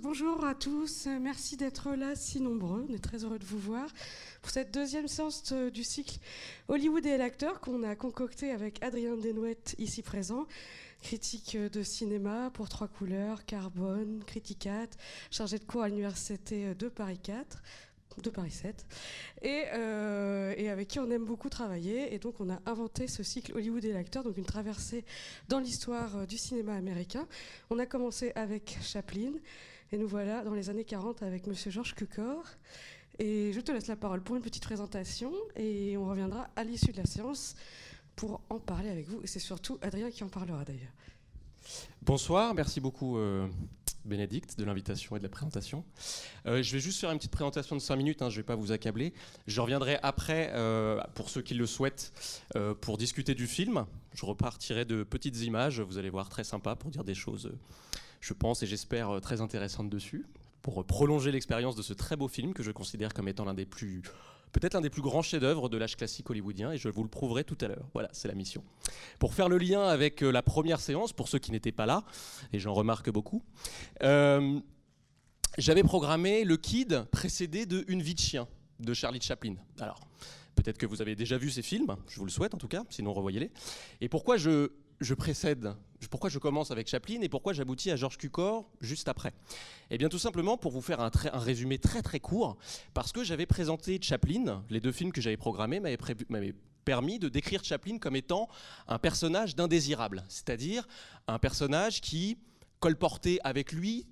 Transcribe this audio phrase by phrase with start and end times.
[0.00, 3.88] Bonjour à tous, merci d'être là si nombreux, on est très heureux de vous voir
[4.40, 6.20] pour cette deuxième séance du cycle
[6.68, 10.46] Hollywood et l'acteur qu'on a concocté avec Adrien Denouette ici présent,
[11.02, 14.86] critique de cinéma pour Trois Couleurs, Carbone, Criticat,
[15.32, 17.60] chargé de cours à l'Université de Paris 4
[18.20, 18.84] de Paris 7,
[19.44, 22.14] euh, et, avec qui on aime beaucoup travailler.
[22.14, 25.04] Et donc on a inventé ce cycle Hollywood et l'acteur, donc une traversée
[25.48, 27.26] dans l'histoire euh, du cinéma américain.
[27.70, 29.32] On a commencé avec Chaplin,
[29.92, 32.44] et nous voilà dans les années 40 avec Monsieur Georges Cukor.
[33.18, 36.92] Et je te laisse la parole pour une petite présentation, et on reviendra à l'issue
[36.92, 37.54] de la séance
[38.16, 39.20] pour en parler avec vous.
[39.22, 40.92] Et c'est surtout Adrien qui en parlera d'ailleurs.
[42.00, 43.18] Bonsoir, merci beaucoup.
[43.18, 43.46] Euh,
[44.04, 45.84] Bénédicte, de l'invitation et de la présentation.
[46.46, 48.46] Euh, je vais juste faire une petite présentation de 5 minutes, hein, je ne vais
[48.46, 49.12] pas vous accabler.
[49.46, 52.12] Je reviendrai après, euh, pour ceux qui le souhaitent,
[52.80, 53.86] pour discuter du film.
[54.14, 57.52] Je repartirai de petites images, vous allez voir, très sympa, pour dire des choses,
[58.22, 60.24] je pense et j'espère, très intéressantes dessus,
[60.62, 63.66] pour prolonger l'expérience de ce très beau film que je considère comme étant l'un des
[63.66, 64.02] plus
[64.52, 67.42] peut-être l'un des plus grands chefs-d'œuvre de l'âge classique hollywoodien, et je vous le prouverai
[67.42, 67.88] tout à l'heure.
[67.94, 68.62] Voilà, c'est la mission.
[69.18, 72.04] Pour faire le lien avec euh, la première séance, pour ceux qui n'étaient pas là,
[72.52, 73.42] et j'en remarque beaucoup,
[74.02, 74.60] euh,
[75.58, 78.46] j'avais programmé le Kid précédé de Une vie de chien
[78.78, 79.54] de Charlie Chaplin.
[79.80, 80.00] Alors,
[80.54, 82.84] peut-être que vous avez déjà vu ces films, je vous le souhaite en tout cas,
[82.90, 83.50] sinon revoyez-les.
[84.00, 84.70] Et pourquoi je
[85.02, 85.74] je précède,
[86.10, 89.32] pourquoi je commence avec Chaplin et pourquoi j'aboutis à Georges Cukor juste après?
[89.90, 92.56] Eh bien tout simplement pour vous faire un, résumé très très court,
[92.94, 97.64] parce que j'avais présenté Chaplin, les deux films que j'avais programmés m'avaient permis de décrire
[97.64, 98.48] Chaplin comme étant
[98.88, 100.86] un personnage d'indésirable, c'est-à-dire
[101.28, 102.38] un personnage qui
[102.80, 104.06] colportait avec lui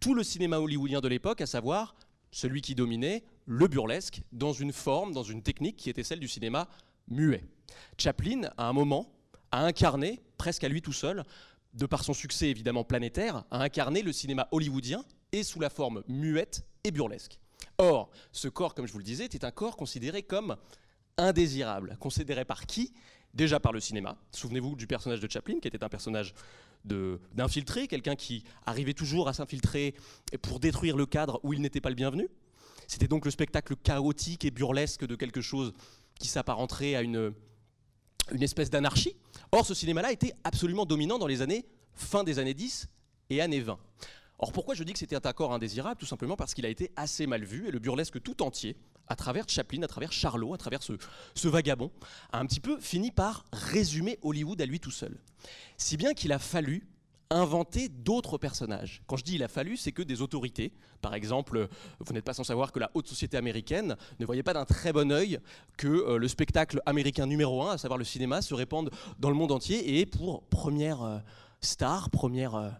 [0.00, 1.94] tout le cinéma hollywoodien de l'époque, à savoir
[2.30, 6.28] celui qui dominait le burlesque dans une forme, dans une technique qui était celle du
[6.28, 6.68] cinéma
[7.08, 7.44] muet.
[7.96, 9.12] Chaplin, à un moment,
[9.52, 11.24] a incarné, presque à lui tout seul,
[11.74, 16.04] de par son succès évidemment planétaire, a incarné le cinéma hollywoodien et sous la forme
[16.06, 17.40] muette et burlesque.
[17.78, 20.54] Or, ce corps, comme je vous le disais, était un corps considéré comme
[21.16, 21.96] indésirable.
[21.98, 22.92] Considéré par qui?
[23.34, 24.16] Déjà par le cinéma.
[24.30, 26.32] Souvenez-vous du personnage de Chaplin, qui était un personnage
[26.84, 29.96] d'infiltré, quelqu'un qui arrivait toujours à s'infiltrer
[30.42, 32.28] pour détruire le cadre où il n'était pas le bienvenu.
[32.86, 35.72] C'était donc le spectacle chaotique et burlesque de quelque chose
[36.20, 37.34] qui s'apparenterait à une,
[38.32, 39.16] une espèce d'anarchie.
[39.52, 42.88] Or, ce cinéma-là était absolument dominant dans les années fin des années 10
[43.30, 43.78] et années 20.
[44.38, 45.98] Or, pourquoi je dis que c'était un accord indésirable?
[45.98, 48.76] Tout simplement parce qu'il a été assez mal vu et le burlesque tout entier,
[49.08, 51.90] à travers Chaplin, à travers Charlot, à travers ce, vagabond,
[52.32, 55.16] a un petit peu fini par résumer Hollywood à lui tout seul.
[55.78, 56.86] Si bien qu'il a fallu
[57.30, 59.02] inventer d'autres personnages.
[59.06, 61.68] Quand je dis il a fallu, c'est que des autorités, par exemple,
[62.00, 64.92] vous n'êtes pas sans savoir que la haute société américaine ne voyait pas d'un très
[64.92, 65.38] bon œil
[65.76, 69.36] que euh, le spectacle américain numéro un, à savoir le cinéma, se répande dans le
[69.36, 71.18] monde entier et pour première euh,
[71.60, 72.70] star, première, euh,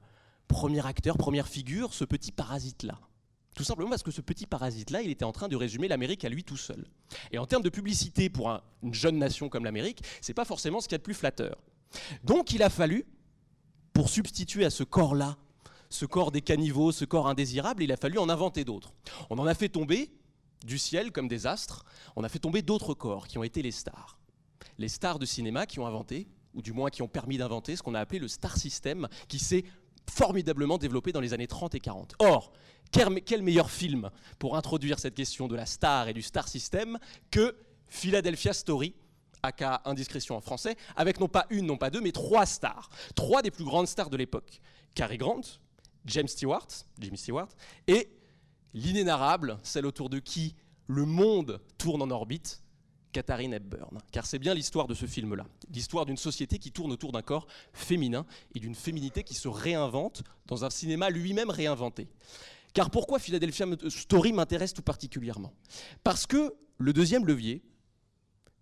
[0.49, 2.99] premier acteur, première figure, ce petit parasite-là.
[3.57, 6.29] Tout simplement parce que ce petit parasite-là, il était en train de résumer l'Amérique à
[6.29, 6.85] lui tout seul.
[7.33, 8.51] Et en termes de publicité pour
[8.83, 11.57] une jeune nation comme l'Amérique, c'est pas forcément ce qu'il y a de plus flatteur.
[12.23, 13.07] Donc il a fallu
[13.97, 15.39] pour substituer à ce corps-là,
[15.89, 18.93] ce corps des caniveaux, ce corps indésirable, il a fallu en inventer d'autres.
[19.31, 20.11] On en a fait tomber
[20.67, 21.83] du ciel comme des astres,
[22.15, 24.19] on a fait tomber d'autres corps qui ont été les stars.
[24.77, 27.83] Les stars de cinéma qui ont inventé, ou du moins qui ont permis d'inventer ce
[27.83, 29.65] qu'on a appelé le star system, qui s'est
[30.11, 32.17] formidablement développé dans les années 30 et 40.
[32.19, 32.53] Or,
[32.91, 36.99] quel meilleur film pour introduire cette question de la star et du star system
[37.31, 37.57] que
[37.89, 38.95] Philadelphia Story
[39.47, 42.91] aka Indiscrétion en français, avec non pas une, non pas deux, mais trois stars.
[43.15, 44.61] Trois des plus grandes stars de l'époque.
[44.95, 45.43] Cary Grant,
[46.07, 46.69] James Stewart,
[46.99, 47.49] Jimmy Stewart,
[47.87, 48.09] et
[48.75, 50.55] l'inénarrable, celle autour de qui
[50.87, 52.63] le monde tourne en orbite,
[53.13, 53.99] Katharine Hepburn.
[54.13, 55.47] Car c'est bien l'histoire de ce film-là.
[55.73, 60.23] L'histoire d'une société qui tourne autour d'un corps féminin et d'une féminité qui se réinvente
[60.47, 62.09] dans un cinéma lui-même réinventé.
[62.75, 65.55] Car pourquoi Philadelphia Story m'intéresse tout particulièrement?
[66.05, 67.63] Parce que le deuxième levier,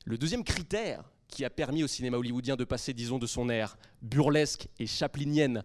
[0.04, 3.76] le deuxième critère qui a permis au cinéma hollywoodien de passer, disons, de son ère
[4.02, 5.64] burlesque et chaplinienne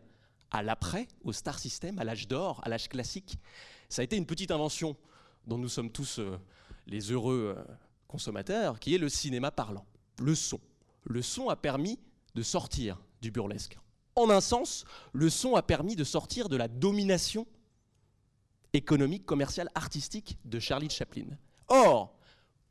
[0.52, 3.38] à l'après, au star system, à l'âge d'or, à l'âge classique,
[3.90, 4.96] ça a été une petite invention
[5.46, 6.40] dont nous sommes tous euh,
[6.88, 7.64] les heureux euh,
[8.08, 9.86] consommateurs, qui est le cinéma parlant,
[10.20, 10.60] le son.
[11.04, 12.00] Le son a permis
[12.36, 13.78] de sortir du burlesque.
[14.16, 17.46] En un sens, le son a permis de sortir de la domination
[18.74, 21.28] économique, commerciale, artistique de Charlie Chaplin.
[21.68, 22.19] Or,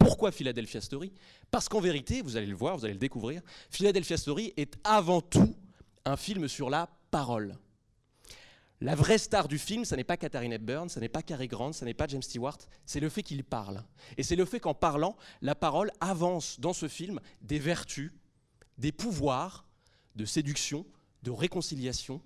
[0.08, 1.12] pourquoi Philadelphia Story?
[1.50, 5.20] Parce qu'en vérité, vous allez le voir, vous allez le découvrir, Philadelphia Story est avant
[5.20, 5.54] tout
[6.06, 7.58] un film sur la parole.
[8.80, 11.74] La vraie star du film, ce n'est pas Katharine Hepburn, ce n'est pas Cary Grant,
[11.74, 12.56] ce n'est pas James Stewart,
[12.86, 13.84] c'est le fait qu'il parle.
[14.16, 18.10] Et c'est le fait qu'en parlant, la parole avance dans ce film des vertus,
[18.78, 19.66] des pouvoirs
[20.16, 20.86] de séduction,
[21.22, 22.22] de réconciliation,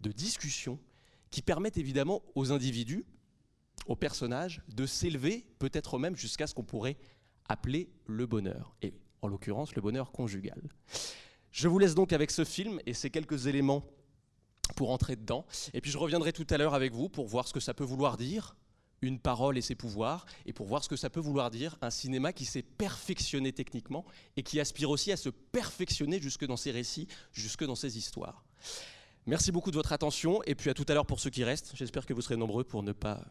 [0.00, 0.78] de discussion,
[1.30, 3.04] qui permettent évidemment aux individus,
[3.86, 6.96] aux personnages, de s'élever, peut-être même jusqu'à ce qu'on pourrait
[7.48, 10.60] appeler le bonheur, et en l'occurrence le bonheur conjugal.
[11.50, 13.84] Je vous laisse donc avec ce film et ces quelques éléments
[14.74, 17.52] pour entrer dedans, et puis je reviendrai tout à l'heure avec vous pour voir ce
[17.52, 18.56] que ça peut vouloir dire,
[19.02, 21.90] une parole et ses pouvoirs, et pour voir ce que ça peut vouloir dire un
[21.90, 24.04] cinéma qui s'est perfectionné techniquement
[24.36, 28.44] et qui aspire aussi à se perfectionner jusque dans ses récits, jusque dans ses histoires.
[29.26, 31.72] Merci beaucoup de votre attention, et puis à tout à l'heure pour ceux qui restent.
[31.74, 33.24] J'espère que vous serez nombreux pour ne pas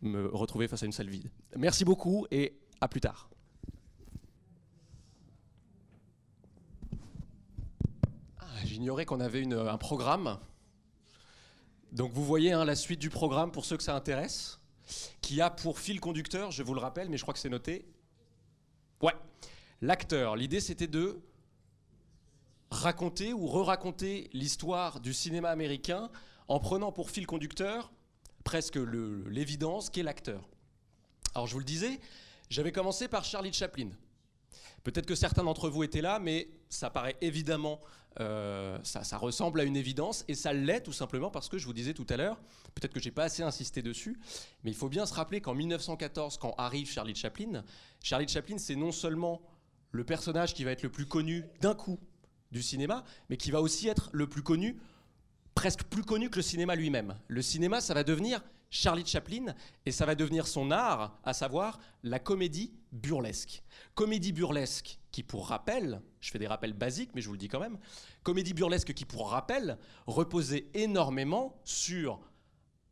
[0.00, 1.30] me retrouver face à une salle vide.
[1.56, 3.28] Merci beaucoup et à plus tard.
[8.38, 10.38] Ah, j'ignorais qu'on avait un programme.
[11.92, 14.58] Donc vous voyez hein, la suite du programme pour ceux que ça intéresse
[15.20, 17.84] qui a pour fil conducteur, je vous le rappelle, mais je crois que c'est noté.
[19.02, 19.14] Ouais,
[19.80, 20.36] l'acteur.
[20.36, 21.20] L'idée c'était de
[22.70, 26.10] raconter ou re-raconter l'histoire du cinéma américain
[26.48, 27.92] en prenant pour fil conducteur
[28.44, 30.48] presque l'évidence qu'est l'acteur.
[31.34, 32.00] Alors je vous le disais,
[32.50, 33.90] j'avais commencé par Charlie Chaplin.
[34.84, 37.80] Peut-être que certains d'entre vous étaient là, mais ça paraît évidemment,
[38.20, 41.72] euh, ça, ressemble à une évidence, et ça l'est tout simplement parce que je vous
[41.72, 42.40] disais tout à l'heure,
[42.74, 44.18] peut-être que j'ai pas assez insisté dessus,
[44.64, 47.64] mais il faut bien se rappeler qu'en 1914, quand arrive Charlie Chaplin,
[48.02, 49.42] Charlie Chaplin, c'est non seulement
[49.90, 51.98] le personnage qui va être le plus connu d'un coup
[52.50, 54.78] du cinéma, mais qui va aussi être le plus connu,
[55.54, 57.16] presque plus connu que le cinéma lui-même.
[57.28, 59.54] Le cinéma, ça va devenir Charlie Chaplin,
[59.86, 63.62] et ça va devenir son art, à savoir la comédie burlesque.
[63.94, 67.48] Comédie burlesque qui, pour rappel, je fais des rappels basiques, mais je vous le dis
[67.48, 67.78] quand même,
[68.22, 72.20] comédie burlesque qui, pour rappel, reposait énormément sur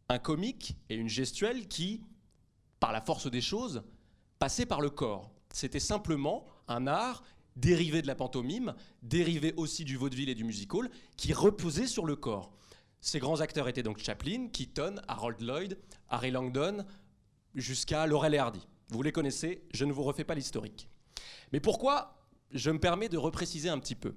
[0.09, 2.03] un comique et une gestuelle qui,
[2.81, 3.83] par la force des choses,
[4.39, 5.31] passait par le corps.
[5.53, 7.23] C'était simplement un art
[7.57, 12.17] dérivé de la pantomime, dérivé aussi du vaudeville et du musical, qui reposait sur le
[12.17, 12.53] corps.
[13.01, 15.79] Ces grands acteurs étaient donc Chaplin, Keaton, Harold Lloyd,
[16.09, 16.85] Harry Langdon,
[17.55, 18.67] jusqu'à Laurel et Hardy.
[18.89, 20.89] Vous les connaissez, je ne vous refais pas l'historique.
[21.53, 22.19] Mais pourquoi
[22.53, 24.15] je me permets de repréciser un petit peu?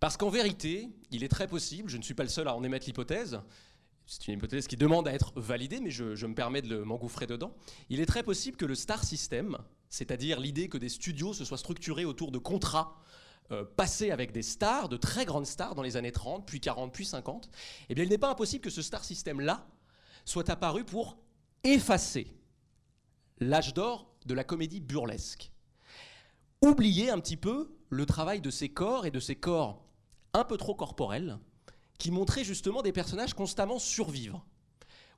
[0.00, 2.62] Parce qu'en vérité, il est très possible, je ne suis pas le seul à en
[2.62, 3.40] émettre l'hypothèse,
[4.10, 7.54] c'est une hypothèse qui demande à être validée, mais je, me permets de m'engouffrer dedans.
[7.90, 9.58] Il est très possible que le star system,
[9.90, 12.96] c'est-à-dire l'idée que des studios se soient structurés autour de contrats
[13.50, 16.92] euh, passé avec des stars, de très grandes stars dans les années 30, puis 40,
[16.92, 17.48] puis 50,
[17.88, 19.66] eh bien il n'est pas impossible que ce star système-là
[20.24, 21.18] soit apparu pour
[21.64, 22.36] effacer
[23.38, 25.50] l'âge d'or de la comédie burlesque.
[26.60, 29.84] Oublier un petit peu le travail de ces corps et de ces corps
[30.34, 31.38] un peu trop corporels
[31.98, 34.44] qui montraient justement des personnages constamment survivre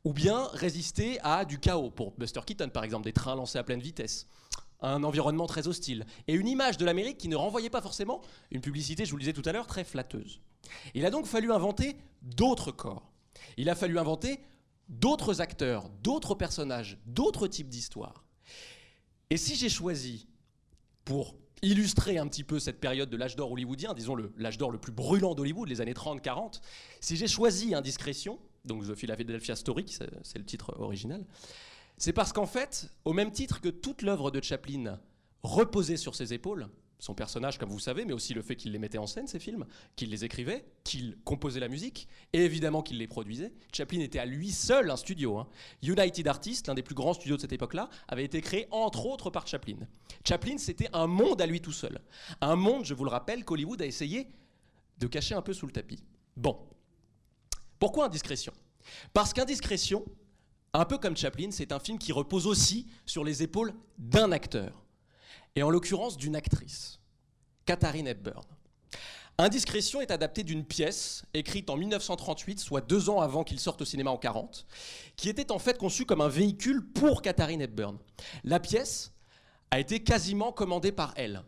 [0.04, 1.90] ou bien résister à du chaos.
[1.90, 4.26] Pour Buster Keaton, par exemple, des trains lancés à pleine vitesse,
[4.82, 8.60] un environnement très hostile, et une image de l'Amérique qui ne renvoyait pas forcément une
[8.60, 10.40] publicité, je vous le disais tout à l'heure, très flatteuse.
[10.94, 13.10] Il a donc fallu inventer d'autres corps.
[13.56, 14.40] Il a fallu inventer
[14.88, 18.24] d'autres acteurs, d'autres personnages, d'autres types d'histoires.
[19.30, 20.26] Et si j'ai choisi,
[21.04, 24.78] pour illustrer un petit peu cette période de l'âge d'or hollywoodien, disons l'âge d'or le
[24.78, 26.60] plus brûlant d'Hollywood, les années 30-40,
[27.00, 29.86] si j'ai choisi Indiscrétion, donc The Philadelphia Story,
[30.22, 31.24] c'est le titre original,
[32.00, 34.98] c'est parce qu'en fait, au même titre que toute l'œuvre de Chaplin
[35.42, 36.66] reposait sur ses épaules,
[36.98, 39.38] son personnage, comme vous savez, mais aussi le fait qu'il les mettait en scène, ces
[39.38, 39.66] films,
[39.96, 43.52] qu'il les écrivait, qu'il composait la musique, et évidemment qu'il les produisait.
[43.70, 45.36] Chaplin était à lui seul un studio.
[45.36, 45.46] Hein.
[45.82, 49.28] United Artists, l'un des plus grands studios de cette époque-là, avait été créé entre autres
[49.28, 49.76] par Chaplin.
[50.26, 52.00] Chaplin, c'était un monde à lui tout seul.
[52.40, 54.26] Un monde, je vous le rappelle, qu'Hollywood a essayé
[54.96, 56.02] de cacher un peu sous le tapis.
[56.34, 56.58] Bon.
[57.78, 58.54] Pourquoi indiscrétion?
[59.12, 60.04] Parce qu'indiscrétion,
[60.72, 64.84] un peu comme Chaplin, c'est un film qui repose aussi sur les épaules d'un acteur,
[65.56, 67.00] et en l'occurrence d'une actrice,
[67.66, 68.44] Katharine Hepburn.
[69.38, 73.84] Indiscrétion est adapté d'une pièce écrite en 1938, soit deux ans avant qu'il sorte au
[73.86, 74.66] cinéma en 40,
[75.16, 77.98] qui était en fait conçue comme un véhicule pour Katharine Hepburn.
[78.44, 79.12] La pièce
[79.70, 81.42] a été quasiment commandée par elle,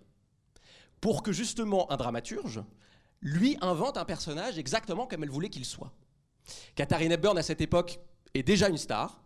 [1.01, 2.63] pour que justement un dramaturge
[3.21, 5.93] lui invente un personnage exactement comme elle voulait qu'il soit.
[6.75, 8.01] Katharine Hepburn, à cette époque,
[8.35, 9.23] est déjà une star.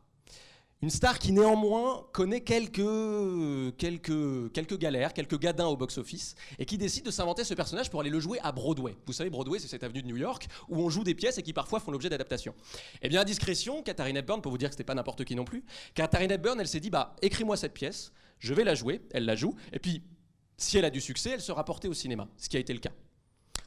[0.82, 6.76] Une star qui néanmoins connaît quelques, quelques, quelques galères, quelques gadins au box-office, et qui
[6.76, 8.94] décide de s'inventer ce personnage pour aller le jouer à Broadway.
[9.06, 11.42] Vous savez, Broadway, c'est cette avenue de New York où on joue des pièces et
[11.42, 12.54] qui parfois font l'objet d'adaptation.
[13.00, 15.44] Eh bien, à discrétion, Katharine Hepburn, pour vous dire que c'était pas n'importe qui non
[15.44, 19.24] plus, Katharine Hepburn, elle s'est dit, bah, écris-moi cette pièce, je vais la jouer, elle
[19.24, 20.02] la joue, et puis,
[20.58, 22.80] si elle a du succès, elle sera portée au cinéma, ce qui a été le
[22.80, 22.92] cas.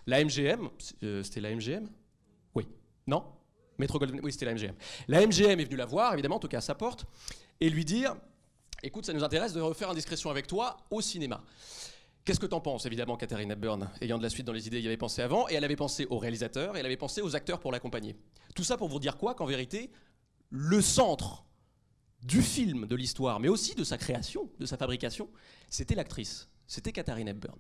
[0.06, 0.70] La MGM,
[1.04, 1.90] euh, c'était la MGM
[2.54, 2.68] Oui.
[3.08, 3.24] Non?
[3.80, 4.76] Metro Golden, oui, c'était la MGM.
[5.08, 7.06] La MGM est venue la voir, évidemment, toquer à sa porte,
[7.60, 8.16] et lui dire
[8.84, 11.44] Écoute, ça nous intéresse de refaire Indiscrétion avec toi au cinéma.
[12.24, 14.88] Qu'est-ce que t'en penses Évidemment, Katharine Hepburn, ayant de la suite dans les idées, y
[14.88, 17.60] avait pensé avant, et elle avait pensé au réalisateur, et elle avait pensé aux acteurs
[17.60, 18.16] pour l'accompagner.
[18.56, 19.92] Tout ça pour vous dire quoi Qu'en vérité,
[20.50, 21.46] le centre
[22.22, 25.30] du film, de l'histoire, mais aussi de sa création, de sa fabrication,
[25.70, 27.58] c'était l'actrice, c'était Katharine Hepburn.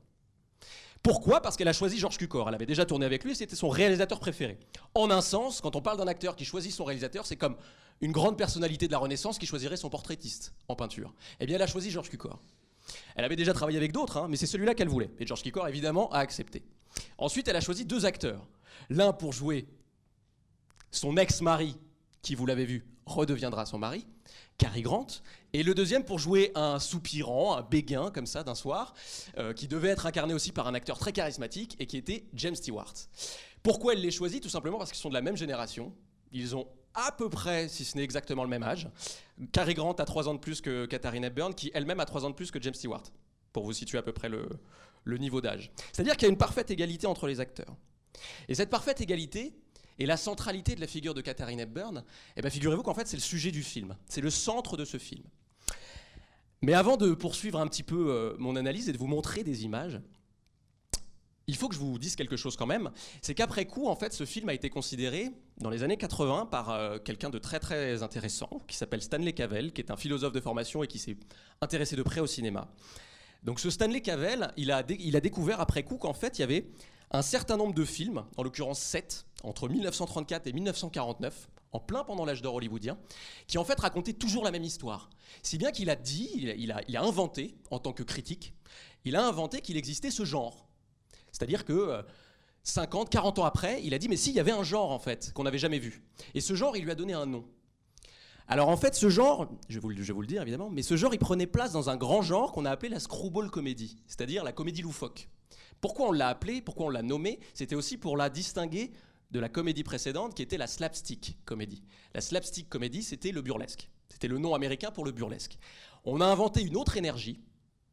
[1.03, 1.41] Pourquoi?
[1.41, 2.50] Parce qu'elle a choisi Georges Cukor.
[2.50, 4.60] Elle avait déjà tourné avec lui c'était son réalisateur préféré.
[4.94, 7.56] En un sens, quand on parle d'un acteur qui choisit son réalisateur, c'est comme
[8.01, 11.13] une grande personnalité de la Renaissance qui choisirait son portraitiste en peinture.
[11.39, 12.39] Eh bien, elle a choisi Georges Cukor.
[13.15, 15.12] Elle avait déjà travaillé avec d'autres, hein, mais c'est celui-là qu'elle voulait.
[15.20, 16.63] Et Georges Cukor, évidemment, a accepté.
[17.18, 18.48] Ensuite, elle a choisi deux acteurs.
[18.89, 19.68] L'un pour jouer
[20.91, 21.77] son ex-mari,
[22.22, 24.06] qui, vous l'avez vu, redeviendra son mari,
[24.58, 25.08] Cary Grant,
[25.54, 28.94] et le deuxième pour jouer un soupirant, un béguin comme ça d'un soir,
[29.38, 32.56] euh, qui devait être incarné aussi par un acteur très charismatique et qui était James
[32.56, 32.94] Stewart.
[33.63, 34.42] Pourquoi elle les choisit?
[34.42, 35.94] Tout simplement parce qu'ils sont de la même génération.
[36.32, 38.89] Ils ont à peu près, si ce n'est exactement le même âge.
[39.51, 42.30] Cary Grant a 3 ans de plus que Katharine Hepburn, qui elle-même a 3 ans
[42.30, 43.04] de plus que James Stewart,
[43.54, 44.48] pour vous situer à peu près le,
[45.04, 45.72] le niveau d'âge.
[45.92, 47.75] C'est-à-dire qu'il y a une parfaite égalité entre les acteurs.
[48.48, 49.54] Et cette parfaite égalité,
[50.00, 52.03] et la centralité de la figure de Katharine Hepburn,
[52.38, 53.96] eh bien, figurez-vous qu'en fait, c'est le sujet du film.
[54.08, 55.24] C'est le centre de ce film.
[56.62, 59.65] Mais avant de poursuivre un petit peu euh, mon analyse et de vous montrer des
[59.65, 60.00] images,
[61.48, 62.91] il faut que je vous dise quelque chose quand même.
[63.22, 66.70] C'est qu'après coup, en fait, ce film a été considéré dans les années 80 par
[66.70, 70.39] euh, quelqu'un de très très intéressant qui s'appelle Stanley Cavell, qui est un philosophe de
[70.39, 71.18] formation et qui s'est
[71.62, 72.70] intéressé de près au cinéma.
[73.44, 76.65] Donc ce Stanley Cavell, il a découvert après coup qu'en fait, il y avait
[77.12, 82.25] un certain nombre de films, en l'occurrence 7, entre 1934 et 1949, en plein pendant
[82.25, 82.98] l'âge d'or hollywoodien,
[83.48, 85.10] qui en fait racontaient toujours la même histoire.
[85.44, 88.54] Si bien qu'il a dit, il a, inventé, en tant que critique,
[89.06, 90.68] il a inventé qu'il existait ce genre.
[91.32, 92.04] C'est-à-dire que
[92.63, 94.92] 50, euh, 40 ans après, il a dit, mais si, il y avait un genre
[94.92, 96.04] en fait, qu'on n'avait jamais vu.
[96.34, 97.46] Et ce genre, il lui a donné un nom.
[98.48, 101.13] Alors en fait, ce genre, je vais, vous, vous le dire évidemment, mais ce genre,
[101.13, 104.51] il prenait place dans un grand genre qu'on a appelé la screwball comedy, c'est-à-dire la
[104.51, 105.30] comédie loufoque.
[105.82, 108.92] Pourquoi on l'a appelé, pourquoi on l'a nommé C'était aussi pour la distinguer
[109.32, 111.84] de la comédie précédente qui était la slapstick comédie.
[112.14, 113.90] La slapstick comédie, c'était le burlesque.
[114.10, 115.58] C'était le nom américain pour le burlesque.
[116.04, 117.42] On a inventé une autre énergie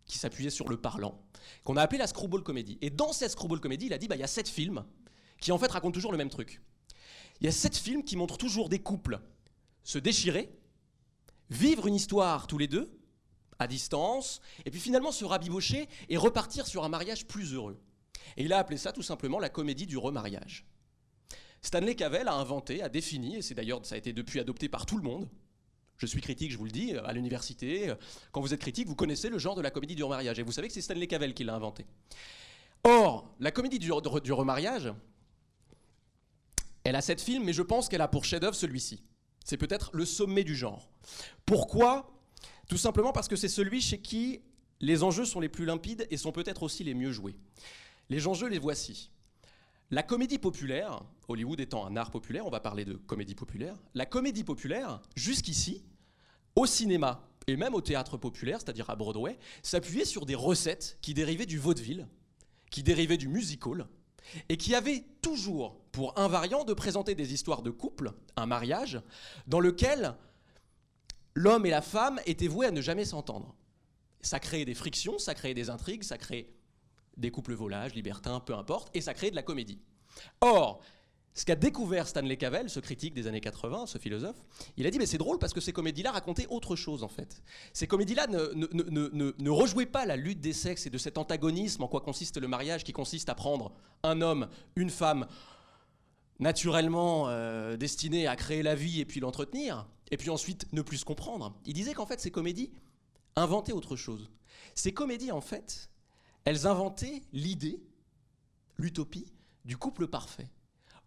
[0.07, 1.21] qui s'appuyait sur le parlant,
[1.64, 2.78] qu'on a appelé la screwball comédie.
[2.81, 4.85] Et dans cette screwball comédie, il a dit, bah, il y a sept films
[5.40, 6.62] qui en fait racontent toujours le même truc.
[7.40, 9.21] Il y a sept films qui montrent toujours des couples
[9.87, 10.50] se déchirer,
[11.49, 12.95] vivre une histoire tous les deux,
[13.58, 17.80] à distance, et puis finalement se rabibocher et repartir sur un mariage plus heureux.
[18.36, 20.66] Et il a appelé ça tout simplement la comédie du remariage.
[21.62, 24.86] Stanley Cavell a inventé, a défini, et c'est d'ailleurs ça a été depuis adopté par
[24.86, 25.28] tout le monde.
[25.96, 27.94] Je suis critique, je vous le dis, à l'université.
[28.30, 30.52] Quand vous êtes critique, vous connaissez le genre de la comédie du remariage, et vous
[30.52, 31.86] savez que c'est Stanley Cavell qui l'a inventé.
[32.84, 33.90] Or, la comédie du,
[34.22, 34.92] du remariage,
[36.84, 39.02] elle a sept films, mais je pense qu'elle a pour chef-d'œuvre celui-ci.
[39.44, 40.90] C'est peut-être le sommet du genre.
[41.46, 42.15] Pourquoi
[42.68, 44.40] tout simplement parce que c'est celui chez qui
[44.80, 47.37] les enjeux sont les plus limpides et sont peut-être aussi les mieux joués.
[48.08, 49.11] Les enjeux, les voici.
[49.90, 54.04] La comédie populaire, Hollywood étant un art populaire, on va parler de comédie populaire, la
[54.04, 55.85] comédie populaire, jusqu'ici,
[56.56, 61.14] au cinéma et même au théâtre populaire, c'est-à-dire à Broadway, s'appuyait sur des recettes qui
[61.14, 62.08] dérivaient du vaudeville,
[62.70, 63.87] qui dérivaient du musical,
[64.49, 69.00] et qui avaient toujours pour invariant de présenter des histoires de couple, un mariage,
[69.46, 70.16] dans lequel
[71.37, 73.55] l'homme et la femme étaient voués à ne jamais s'entendre.
[74.23, 76.50] Ça créait des frictions, ça créait des intrigues, ça créait
[77.16, 79.78] des couples volages, libertins, peu importe, et ça créait de la comédie.
[80.40, 80.81] Or,
[81.35, 84.43] ce qu'a découvert Stanley Cavell, ce critique des années 80, ce philosophe,
[84.78, 87.43] il a dit mais c'est drôle parce que ces comédies-là racontaient autre chose en fait.
[87.75, 92.00] Ces comédies-là ne, rejouaient pas la lutte des sexes et de cet antagonisme en quoi
[92.00, 95.26] consiste le mariage qui consiste à prendre un homme, une femme,
[96.38, 100.98] naturellement euh, destiné à créer la vie et puis l'entretenir, et puis ensuite ne plus
[100.98, 101.58] se comprendre.
[101.64, 102.70] Il disait qu'en fait ces comédies
[103.34, 104.30] inventaient autre chose.
[104.75, 105.90] Ces comédies en fait,
[106.44, 107.82] elles inventaient l'idée,
[108.76, 109.32] l'utopie
[109.64, 110.48] du couple parfait.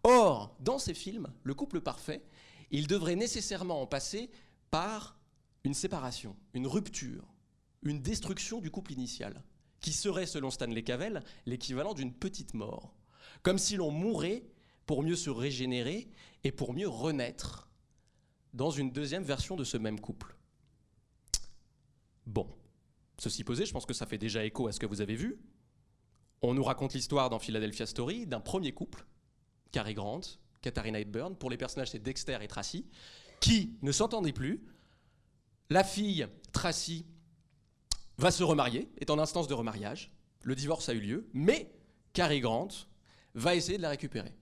[0.02, 2.22] Or, dans ces films, le couple parfait,
[2.70, 4.30] il devrait nécessairement en passer
[4.70, 5.18] par
[5.64, 7.24] une séparation, une rupture,
[7.82, 9.42] une destruction du couple initial,
[9.80, 12.94] qui serait, selon Stanley Cavell, l'équivalent d'une petite mort.
[13.42, 14.44] Comme si l'on mourait
[14.86, 16.08] pour mieux se régénérer
[16.44, 17.69] et pour mieux renaître
[18.52, 20.36] dans une deuxième version de ce même couple.
[22.26, 22.48] Bon,
[23.18, 25.40] ceci posé, je pense que ça fait déjà écho à ce que vous avez vu.
[26.42, 29.06] On nous raconte l'histoire dans Philadelphia Story d'un premier couple,
[29.72, 30.20] Cary Grant,
[30.62, 31.36] Katharina Hepburn.
[31.36, 32.86] Pour les personnages, c'est Dexter et Tracy,
[33.40, 34.64] qui ne s'entendaient plus.
[35.68, 37.06] La fille, Tracy,
[38.18, 40.12] va se remarier, est en instance de remariage.
[40.42, 41.72] Le divorce a eu lieu, mais
[42.12, 42.68] Cary Grant
[43.34, 44.34] va essayer de la récupérer.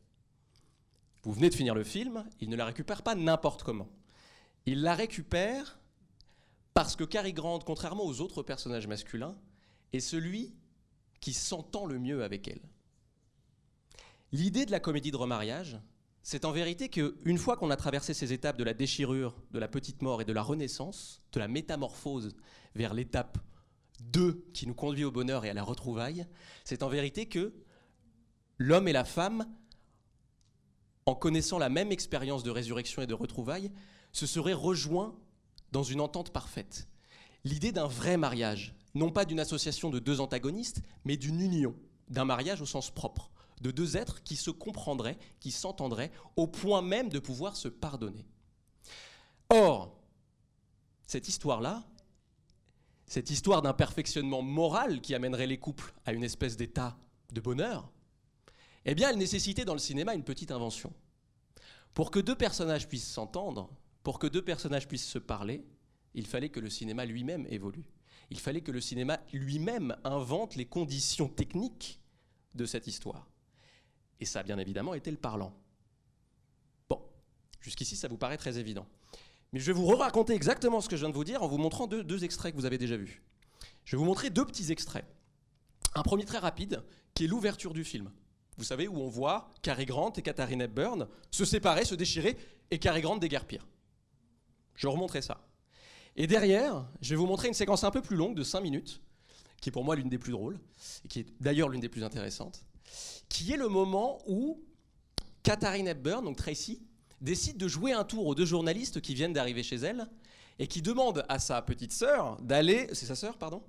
[1.22, 3.88] Vous venez de finir le film, il ne la récupère pas n'importe comment.
[4.70, 5.78] Il la récupère
[6.75, 9.34] parce que Cary Grant, contrairement aux autres personnages masculins,
[9.94, 10.54] est celui
[11.20, 12.60] qui s'entend le mieux avec elle.
[14.30, 15.80] L'idée de la comédie de remariage,
[16.22, 19.68] c'est en vérité qu'une fois qu'on a traversé ces étapes de la déchirure, de la
[19.68, 22.37] petite mort et de la renaissance, de la métamorphose
[22.75, 23.38] vers l'étape
[24.00, 26.26] 2 qui nous conduit au bonheur et à la retrouvaille,
[26.64, 27.54] c'est en vérité que
[28.58, 29.46] l'homme et la femme,
[31.06, 33.72] en connaissant la même expérience de résurrection et de retrouvailles,
[34.18, 35.14] se seraient rejoints
[35.72, 36.88] dans une entente parfaite.
[37.44, 41.75] L'idée d'un vrai mariage, non pas d'une association de deux antagonistes, mais d'une union,
[42.08, 46.82] d'un mariage au sens propre, de deux êtres qui se comprendraient, qui s'entendraient, au point
[46.82, 48.26] même de pouvoir se pardonner.
[49.50, 49.96] Or,
[51.06, 51.84] cette histoire-là,
[53.06, 56.98] cette histoire d'un perfectionnement moral qui amènerait les couples à une espèce d'état
[57.32, 57.90] de bonheur,
[58.84, 60.92] eh bien, elle nécessitait dans le cinéma une petite invention.
[61.94, 63.70] Pour que deux personnages puissent s'entendre,
[64.02, 65.64] pour que deux personnages puissent se parler,
[66.14, 67.84] il fallait que le cinéma lui-même évolue.
[68.30, 72.00] Il fallait que le cinéma lui-même invente les conditions techniques
[72.54, 73.28] de cette histoire.
[74.20, 75.54] Et ça bien évidemment été le parlant.
[76.88, 77.00] Bon,
[77.60, 78.86] jusqu'ici ça vous paraît très évident.
[79.52, 81.58] Mais je vais vous raconter exactement ce que je viens de vous dire en vous
[81.58, 83.22] montrant deux, deux extraits que vous avez déjà vus.
[83.84, 85.06] Je vais vous montrer deux petits extraits.
[85.94, 86.82] Un premier très rapide,
[87.14, 88.10] qui est l'ouverture du film.
[88.58, 92.36] Vous savez, où on voit Cary Grant et Katharine Hepburn se séparer, se déchirer,
[92.70, 93.66] et Cary Grant déguerpir.
[94.78, 95.44] Je remontrer ça.
[96.16, 99.02] Et derrière, je vais vous montrer une séquence un peu plus longue de 5 minutes,
[99.61, 100.58] qui est pour moi l'une des plus drôles,
[101.04, 102.64] et qui est d'ailleurs l'une des plus intéressantes,
[103.28, 104.62] qui est le moment où
[105.42, 106.80] Katharine Hepburn, donc Tracy,
[107.20, 110.06] décide de jouer un tour aux deux journalistes qui viennent d'arriver chez elle
[110.61, 112.88] et qui demande à sa petite sœur d'aller.
[112.92, 113.62] C'est sa sœur, pardon?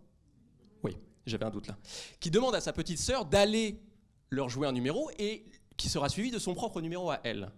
[0.84, 1.78] Oui, j'avais un doute là.
[2.20, 3.82] Qui demande à sa petite sœur d'aller
[4.30, 7.51] leur jouer un numéro et qui sera suivi de son propre numéro à elle.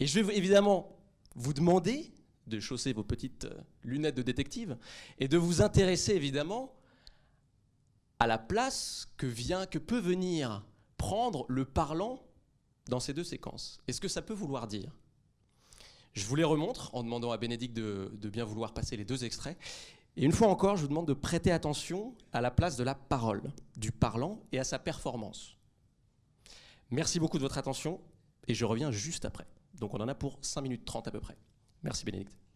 [0.00, 0.96] Et je vais évidemment
[1.34, 2.12] vous demander
[2.48, 4.76] de chausser vos petites euh, lunettes de détective
[5.18, 6.74] et de vous intéresser évidemment
[8.18, 10.64] à la place que vient, que peut venir
[10.96, 12.22] prendre le parlant
[12.86, 13.78] dans ces deux séquences.
[13.86, 14.96] Est-ce que ça peut vouloir dire?
[16.14, 19.24] Je vous les remontre en demandant à Bénédicte de, de bien vouloir passer les deux
[19.24, 19.56] extraits.
[20.16, 22.96] Et une fois encore, je vous demande de prêter attention à la place de la
[22.96, 25.56] parole, du parlant et à sa performance.
[26.90, 28.00] Merci beaucoup de votre attention
[28.48, 29.46] et je reviens juste après.
[29.74, 31.36] Donc on en a pour 5 minutes 30 à peu près.
[31.82, 32.47] Merci Bénédicte.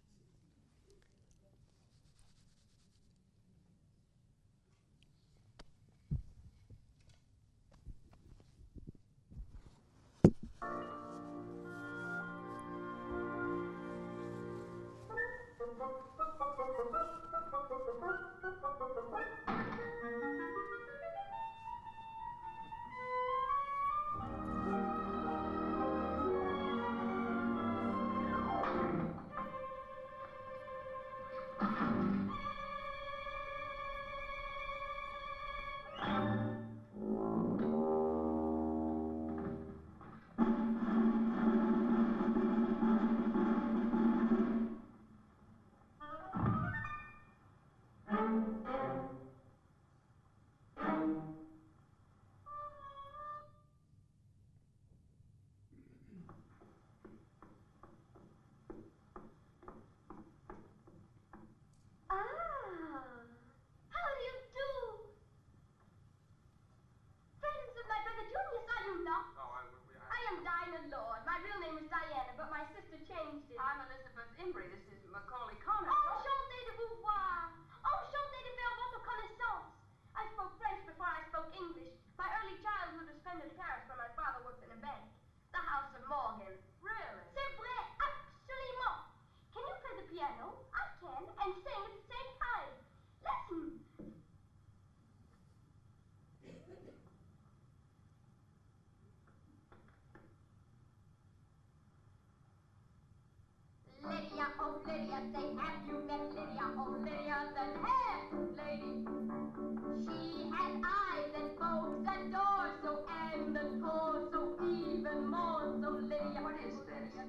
[116.13, 117.09] What is this?
[117.17, 117.25] The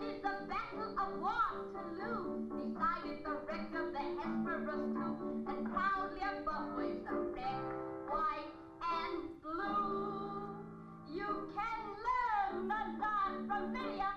[0.00, 2.48] is the battle of Waterloo.
[2.56, 5.44] Beside it, the wreck of the Hesperus too.
[5.46, 7.64] And proudly above waves the red,
[8.08, 8.48] white,
[8.80, 10.56] and blue.
[11.12, 14.08] You can learn a lot from Lydia.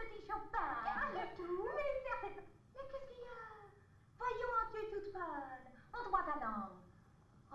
[0.00, 0.56] Petit Chopin.
[0.56, 1.68] Ah, tout.
[1.76, 2.32] Mais.
[2.32, 3.44] Mais qu'est-ce qu'il y a
[4.16, 5.67] Voyons, es toute pâle.
[5.98, 6.78] Montre-moi ta langue.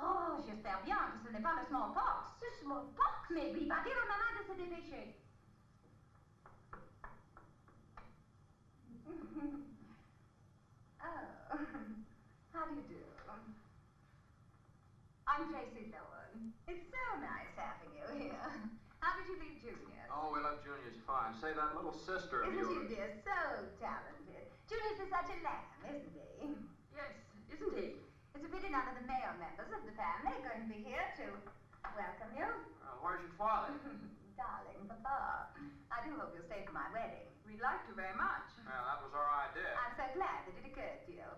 [0.01, 2.32] Oh, j'espère bien que ce n'est pas le smallpox.
[2.41, 5.15] Ce smallpox Mais oui, va dire à maman de se dépêcher.
[12.63, 13.03] do you do?
[15.27, 16.51] I'm Tracy Lowen.
[16.67, 18.38] It's so nice having you here.
[18.99, 20.03] How did you leave Junior?
[20.12, 21.34] Oh, we left Junior's fine.
[21.41, 22.88] Say, that little sister of Isn't yours.
[22.88, 23.10] he, dear?
[23.25, 23.38] So
[23.82, 24.45] talented.
[24.69, 26.56] Junior's is such a lamb, isn't he?
[26.93, 27.13] Yes,
[27.49, 27.88] isn't he?
[28.34, 30.82] It's a pity none of the male members of the family are going to be
[30.82, 31.26] here to
[31.93, 32.50] welcome you.
[32.82, 33.78] Uh, where's your father?
[34.41, 35.54] Darling, Papa,
[35.93, 37.30] I do hope you'll stay for my wedding.
[37.46, 38.50] We'd like to very much.
[38.65, 39.78] Well, that was our idea.
[39.78, 41.30] I'm so glad that it occurred to you.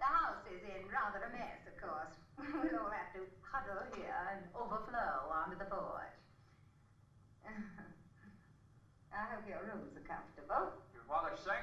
[0.00, 2.16] The house is in rather a mess, of course.
[2.40, 6.16] we'll all have to huddle here and overflow onto the porch.
[9.12, 10.80] I hope your rooms are comfortable.
[10.96, 11.60] Your father's sick?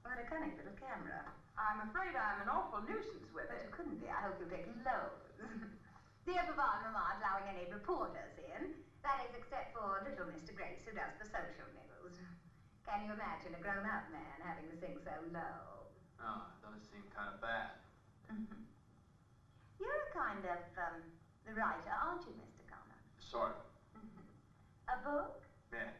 [0.00, 1.28] what a cunning little camera.
[1.60, 3.68] I'm afraid I'm an awful nuisance with But it.
[3.68, 4.08] you couldn't be.
[4.08, 5.28] I hope you'll take loads.
[6.26, 8.72] Dear Papa and Mama aren't allowing any reporters in.
[9.04, 10.52] That is, except for little Mr.
[10.56, 12.16] Grace, who does the social news.
[12.84, 15.88] Can you imagine a grown-up man having to sing so low?
[16.20, 17.76] Oh, it does seem kind of bad.
[18.28, 18.60] Mm-hmm.
[19.80, 20.98] You're a kind of um,
[21.48, 22.64] the writer, aren't you, Mr.
[22.68, 23.00] Connor?
[23.20, 23.64] Sort of.
[23.96, 24.92] Mm-hmm.
[24.92, 25.40] A book?
[25.72, 25.92] Yeah.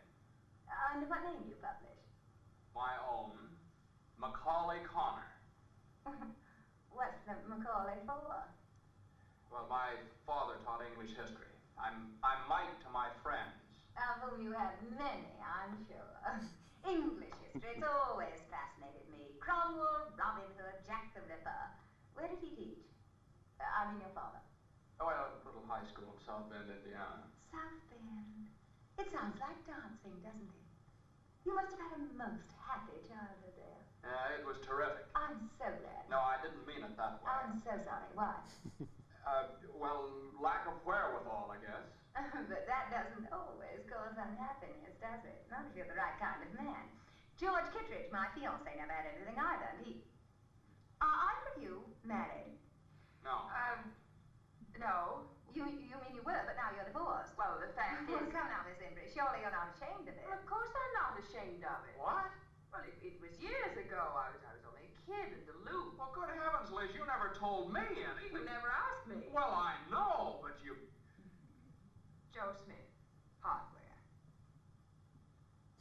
[0.92, 2.00] Under what name do you publish?
[2.76, 3.32] My own
[4.20, 5.24] Macaulay Connor.
[6.90, 8.34] What's the Macaulay for?
[9.50, 11.50] Well, my father taught English history.
[11.78, 13.56] I'm I'm Mike to my friends.
[13.98, 16.14] Of whom you have many, I'm sure.
[16.86, 19.36] English history, it's always fascinated me.
[19.40, 21.62] Cromwell, Robin Hood, Jack the Ripper.
[22.14, 22.80] Where did he teach?
[23.60, 24.40] Uh, I mean, your father.
[25.00, 27.28] Oh, well, a little high school in South Bend, Indiana.
[27.52, 28.48] South Bend.
[28.96, 30.64] It sounds like dancing, doesn't it?
[31.44, 33.56] You must have had a most happy childhood
[34.02, 34.10] there.
[34.12, 35.04] Yeah, it was terrific.
[35.14, 36.02] I'm so glad.
[36.08, 37.30] No, I didn't mean it that way.
[37.30, 38.10] I'm so sorry.
[38.14, 38.34] Why?
[39.20, 40.08] Uh, well,
[40.40, 41.86] lack of wherewithal, I guess.
[42.50, 45.44] but that doesn't always cause unhappiness, does it?
[45.52, 46.88] Not if you're the right kind of man.
[47.36, 50.00] George Kittredge, my fiance, never had anything either, and he.
[51.04, 52.56] Uh, either of you married?
[53.22, 53.44] No.
[53.52, 53.92] Um,
[54.80, 55.28] no.
[55.52, 57.36] You you mean you were, but now you're divorced.
[57.36, 58.32] Well, the fact Well, is.
[58.32, 59.04] come now, Miss Embry.
[59.12, 60.24] Surely you're not ashamed of it.
[60.26, 61.94] Well, of course I'm not ashamed of it.
[62.00, 62.32] What?
[62.70, 63.98] Well, it, it was years ago.
[63.98, 65.98] I was, I was only a kid in Duluth.
[65.98, 68.30] Well, good heavens, Liz, you never told me any.
[68.30, 69.26] You never asked me.
[69.34, 70.78] Well, I know, but you.
[72.30, 72.86] Joe Smith,
[73.42, 73.98] hardware.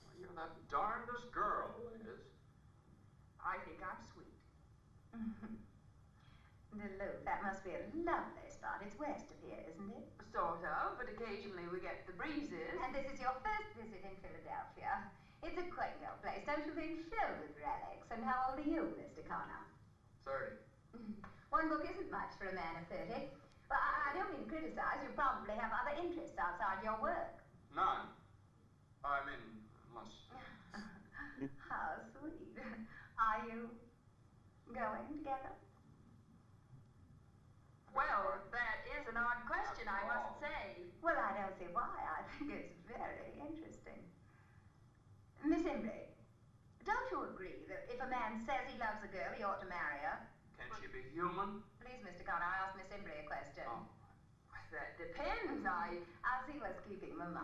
[0.01, 2.25] Well, you're that darndest girl, Liz.
[3.37, 4.33] I think I'm sweet.
[6.79, 8.81] Duluth, that must be a lovely spot.
[8.81, 10.05] It's west of here, isn't it?
[10.31, 12.77] Sort of, but occasionally we get the breezes.
[12.81, 15.09] And this is your first visit in Philadelphia.
[15.41, 16.99] It's a quaint old place, don't you think?
[17.07, 18.07] Filled with relics.
[18.11, 19.23] And how old are you, Mr.
[19.23, 19.63] Connor?
[20.25, 20.51] Thirty.
[21.49, 23.25] One book isn't much for a man of 30.
[23.69, 24.99] Well, I, I don't mean to criticize.
[25.01, 27.41] You probably have other interests outside your work.
[27.73, 28.05] None.
[29.03, 29.41] I mean,
[29.89, 30.11] unless.
[31.69, 32.57] How sweet.
[33.17, 33.69] Are you
[34.73, 35.53] going together?
[37.95, 40.85] Well, that is an odd question, I must say.
[41.01, 41.89] Well, I don't see why.
[42.05, 44.03] I think it's very interesting.
[45.45, 46.11] Miss Embry,
[46.85, 49.69] don't you agree that if a man says he loves a girl, he ought to
[49.69, 50.19] marry her?
[50.59, 51.63] Can she be human?
[51.79, 52.27] Please, Mr.
[52.27, 53.63] Connor, I asked Miss Embry a question.
[53.67, 53.87] Oh.
[54.71, 55.65] That depends.
[55.65, 55.97] I.
[56.23, 57.41] I'll see what's keeping Mamma.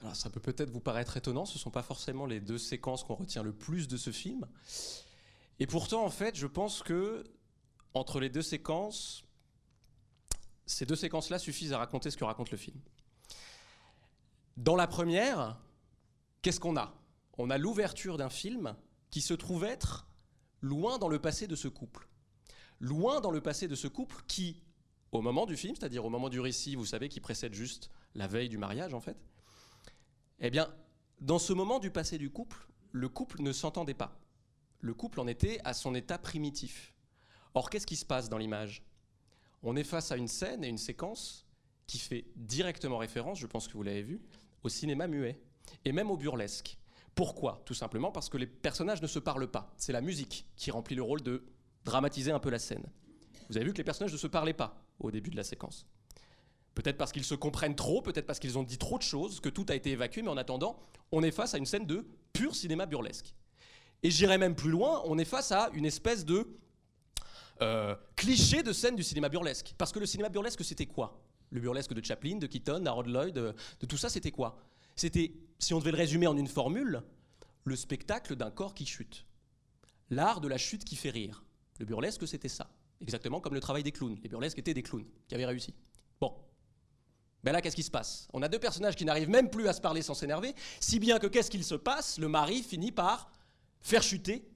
[0.00, 3.04] Alors ça peut peut-être vous paraître étonnant, ce ne sont pas forcément les deux séquences
[3.04, 4.46] qu'on retient le plus de ce film.
[5.60, 7.24] Et pourtant, en fait, je pense que
[7.94, 9.24] entre les deux séquences,
[10.66, 12.78] ces deux séquences-là suffisent à raconter ce que raconte le film.
[14.56, 15.58] Dans la première,
[16.42, 16.94] qu'est-ce qu'on a?
[17.38, 18.76] On a l'ouverture d'un film
[19.10, 20.06] qui se trouve être
[20.60, 22.08] loin dans le passé de ce couple.
[22.80, 24.62] Loin dans le passé de ce couple qui,
[25.12, 28.26] au moment du film, c'est-à-dire au moment du récit, vous savez, qui précède juste la
[28.26, 29.16] veille du mariage, en fait,
[30.40, 30.72] eh bien,
[31.20, 34.20] dans ce moment du passé du couple, le couple ne s'entendait pas.
[34.80, 36.94] Le couple en était à son état primitif.
[37.54, 38.84] Or, qu'est-ce qui se passe dans l'image?
[39.62, 41.46] On est face à une scène et une séquence
[41.86, 44.20] qui fait directement référence, je pense que vous l'avez vu,
[44.62, 45.40] au cinéma muet
[45.84, 46.78] et même au burlesque.
[47.14, 47.62] Pourquoi?
[47.64, 49.74] Tout simplement parce que les personnages ne se parlent pas.
[49.76, 51.44] C'est la musique qui remplit le rôle de
[51.84, 52.86] dramatiser un peu la scène.
[53.48, 55.86] Vous avez vu que les personnages ne se parlaient pas au début de la séquence.
[56.74, 59.48] Peut-être parce qu'ils se comprennent trop, peut-être parce qu'ils ont dit trop de choses, que
[59.48, 60.78] tout a été évacué, mais en attendant,
[61.10, 63.34] on est face à une scène de pur cinéma burlesque.
[64.02, 66.46] Et j'irai même plus loin, on est face à une espèce de
[67.62, 69.74] euh, cliché de scène du cinéma burlesque.
[69.76, 71.20] Parce que le cinéma burlesque, c'était quoi?
[71.50, 74.58] Le burlesque de Chaplin, de Keaton, d'Harold Lloyd, de, de tout ça, c'était quoi?
[74.94, 77.02] C'était, si on devait le résumer en une formule,
[77.64, 79.26] le spectacle d'un corps qui chute.
[80.10, 81.44] L'art de la chute qui fait rire.
[81.78, 82.70] Le burlesque, c'était ça.
[83.00, 84.18] Exactement comme le travail des clowns.
[84.22, 85.74] Les burlesques étaient des clowns qui avaient réussi.
[86.20, 86.34] Bon,
[87.44, 88.26] Ben là, qu'est-ce qui se passe?
[88.32, 91.18] On a deux personnages qui n'arrivent même plus à se parler sans s'énerver, si bien
[91.18, 92.18] que qu'est-ce qu'il se passe?
[92.18, 93.30] Le mari finit par
[93.80, 94.48] faire chuter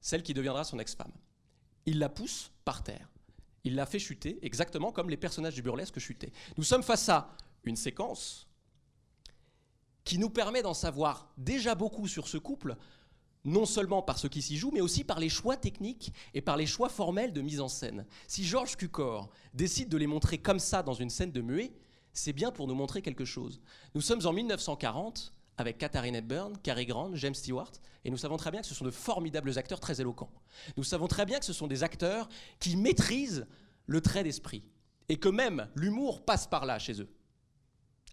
[0.00, 1.12] celle qui deviendra son ex-femme.
[1.86, 3.08] Il la pousse par terre.
[3.64, 6.32] Il la fait chuter exactement comme les personnages du burlesque chutaient.
[6.56, 8.48] Nous sommes face à une séquence
[10.04, 12.76] qui nous permet d'en savoir déjà beaucoup sur ce couple,
[13.44, 16.56] non seulement par ce qui s'y joue, mais aussi par les choix techniques et par
[16.56, 18.04] les choix formels de mise en scène.
[18.26, 21.72] Si Georges Cukor décide de les montrer comme ça dans une scène de muet,
[22.12, 23.60] c'est bien pour nous montrer quelque chose.
[23.94, 27.72] Nous sommes en 1940 avec Katharine Hepburn, Cary Grant, James Stewart,
[28.04, 30.32] et nous savons très bien que ce sont de formidables acteurs très éloquents.
[30.76, 33.46] Nous savons très bien que ce sont des acteurs qui maîtrisent
[33.86, 34.64] le trait d'esprit,
[35.08, 37.12] et que même l'humour passe par là chez eux.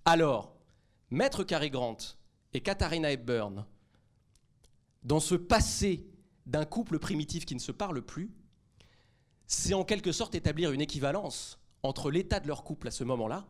[0.05, 0.55] Alors,
[1.11, 1.97] Maître Cary Grant
[2.53, 3.65] et Katharina Hepburn,
[5.03, 6.07] dans ce passé
[6.45, 8.31] d'un couple primitif qui ne se parle plus,
[9.47, 13.47] c'est en quelque sorte établir une équivalence entre l'état de leur couple à ce moment-là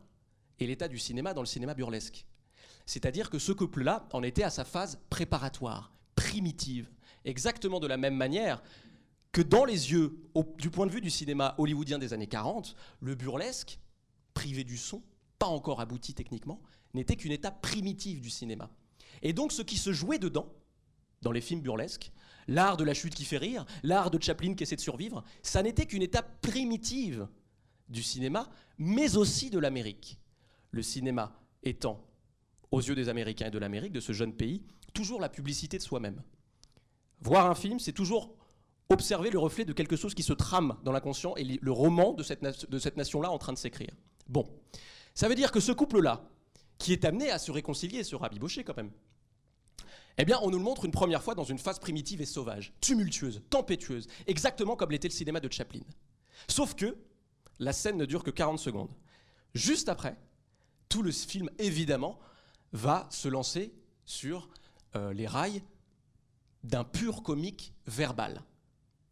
[0.59, 2.25] et l'état du cinéma dans le cinéma burlesque.
[2.89, 6.89] C'est-à-dire que ce couple-là en était à sa phase préparatoire, primitive,
[7.23, 8.63] exactement de la même manière
[9.31, 10.17] que dans les yeux,
[10.57, 13.77] du point de vue du cinéma hollywoodien des années 40, le burlesque,
[14.33, 15.03] privé du son,
[15.37, 16.63] pas encore abouti techniquement,
[16.95, 18.71] n'était qu'une étape primitive du cinéma.
[19.21, 20.51] Et donc ce qui se jouait dedans,
[21.21, 22.11] dans les films burlesques,
[22.47, 25.61] l'art de la chute qui fait rire, l'art de Chaplin qui essaie de survivre, ça
[25.61, 27.27] n'était qu'une étape primitive
[27.87, 28.49] du cinéma,
[28.79, 30.19] mais aussi de l'Amérique.
[30.71, 32.08] Le cinéma étant,
[32.71, 34.61] aux yeux des Américains et de l'Amérique, de ce jeune pays,
[34.93, 36.21] toujours la publicité de soi-même.
[37.21, 38.35] Voir un film, c'est toujours
[38.89, 42.23] observer le reflet de quelque chose qui se trame dans l'inconscient et le roman de
[42.23, 43.91] cette, na- de cette nation-là en train de s'écrire.
[44.27, 44.49] Bon,
[45.13, 46.27] ça veut dire que ce couple-là,
[46.77, 48.91] qui est amené à se réconcilier, se rabibocher quand même,
[50.17, 52.73] eh bien, on nous le montre une première fois dans une phase primitive et sauvage,
[52.81, 55.81] tumultueuse, tempétueuse, exactement comme l'était le cinéma de Chaplin.
[56.47, 56.97] Sauf que
[57.59, 58.91] la scène ne dure que 40 secondes.
[59.53, 60.17] Juste après,
[60.89, 62.19] tout le film, évidemment,
[62.73, 63.73] va se lancer
[64.05, 64.49] sur
[64.95, 65.63] euh, les rails
[66.63, 68.43] d'un pur comique verbal.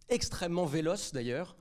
[0.10, 1.56] Extrêmement véloce d'ailleurs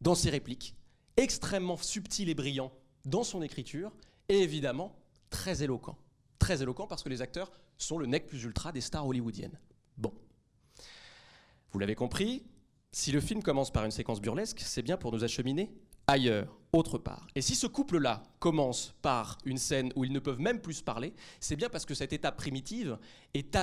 [0.00, 0.76] dans ses répliques,
[1.16, 2.72] extrêmement subtil et brillant
[3.04, 3.92] dans son écriture,
[4.28, 4.96] et évidemment
[5.30, 5.96] très éloquent.
[6.38, 9.58] Très éloquent parce que les acteurs sont le nec plus ultra des stars hollywoodiennes.
[9.96, 10.12] Bon.
[11.70, 12.44] Vous l'avez compris,
[12.92, 15.70] si le film commence par une séquence burlesque, c'est bien pour nous acheminer
[16.06, 17.26] ailleurs, autre part.
[17.34, 20.82] Et si ce couple-là commence par une scène où ils ne peuvent même plus se
[20.82, 22.98] parler, c'est bien parce que cette étape primitive
[23.34, 23.56] est,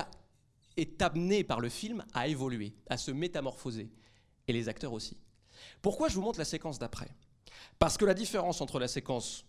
[0.78, 3.92] est amenée par le film à évoluer, à se métamorphoser.
[4.48, 5.18] Et les acteurs aussi.
[5.82, 7.16] Pourquoi je vous montre la séquence d'après?
[7.80, 9.46] Parce que la différence entre la séquence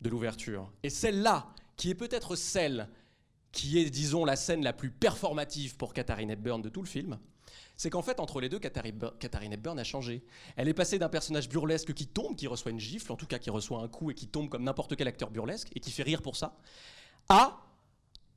[0.00, 2.88] de l'ouverture et celle-là, qui est peut-être celle
[3.52, 7.18] qui est, disons, la scène la plus performative pour Katharine Hepburn de tout le film,
[7.82, 10.22] c'est qu'en fait, entre les deux, Katharine Hepburn- a changé.
[10.54, 13.40] Elle est passée d'un personnage burlesque qui tombe, qui reçoit une gifle, en tout cas
[13.40, 16.04] qui reçoit un coup et qui tombe comme n'importe quel acteur burlesque et qui fait
[16.04, 16.56] rire pour ça,
[17.28, 17.58] à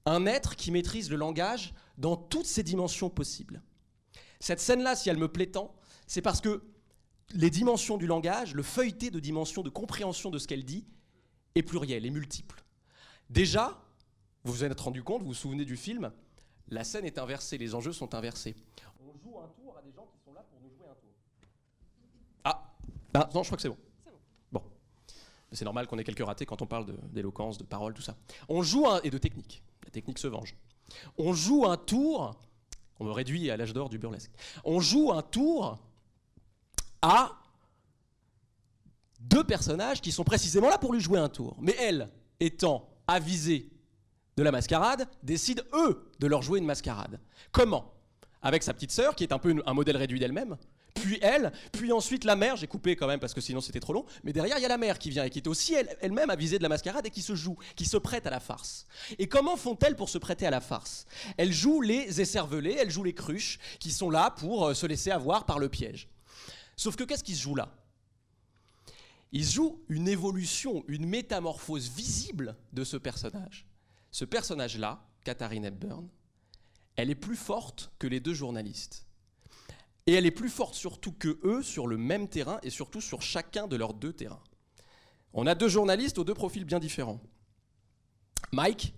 [0.08, 3.62] un être qui maîtrise le langage dans toutes ses dimensions possibles.
[4.40, 5.76] Cette scène-là, si elle me plaît tant,
[6.08, 6.64] c'est parce que
[7.36, 10.88] les dimensions du langage, le feuilleté de dimensions de compréhension de ce qu'elle dit,
[11.54, 12.64] est pluriel, est multiple.
[13.30, 13.80] Déjà,
[14.44, 16.12] vous vous en êtes rendu compte, vous vous souvenez du film,
[16.70, 18.56] la scène est inversée, les enjeux sont inversés.
[19.16, 21.10] On joue un tour à des gens qui sont là pour nous jouer un tour.
[22.44, 22.74] Ah,
[23.14, 23.78] ah, non, je crois que c'est bon.
[24.52, 24.62] Bon.
[25.52, 28.02] Mais C'est normal qu'on ait quelques ratés quand on parle de- d'éloquence, de, parole, tout
[28.02, 28.16] ça.
[28.50, 29.64] On joue un, et de technique.
[29.86, 30.56] La technique se venge.
[31.18, 32.36] On joue un tour,
[33.00, 34.32] on me réduit à l'âge d'or du burlesque.
[34.64, 35.80] On joue un tour
[37.02, 37.32] à
[39.20, 41.56] deux personnages qui sont précisément là pour lui jouer un tour.
[41.60, 43.72] Mais elle, étant avisée
[44.38, 47.20] de la mascarade, décide, eux, de leur jouer une mascarade.
[47.52, 47.94] Comment?
[48.46, 50.56] Avec sa petite sœur, qui est un peu un modèle réduit d'elle-même,
[50.94, 53.92] puis elle, puis ensuite la mère, j'ai coupé quand même parce que sinon c'était trop
[53.92, 55.98] long, mais derrière il y a la mère qui vient et qui est aussi elle-
[56.00, 58.86] elle-même avisée de la mascarade et qui se joue, qui se prête à la farce.
[59.18, 61.08] Et comment font-elles pour se prêter à la farce?
[61.38, 65.10] Elles jouent les écervelés, elles jouent les cruches, qui sont là pour euh, se laisser
[65.10, 66.08] avoir par le piège.
[66.76, 67.74] Sauf que qu'est-ce qui se joue là?
[69.32, 73.66] Il se joue une évolution, une métamorphose visible de ce personnage.
[74.12, 76.08] Ce personnage-là, Katharine Hepburn,
[76.96, 79.06] elle est plus forte que les deux journalistes.
[80.08, 83.22] Et elle est plus forte surtout que eux sur le même terrain et surtout sur
[83.22, 84.44] chacun de leurs deux terrains.
[85.34, 87.20] On a deux journalistes aux deux profils bien différents.
[88.52, 88.94] Mike,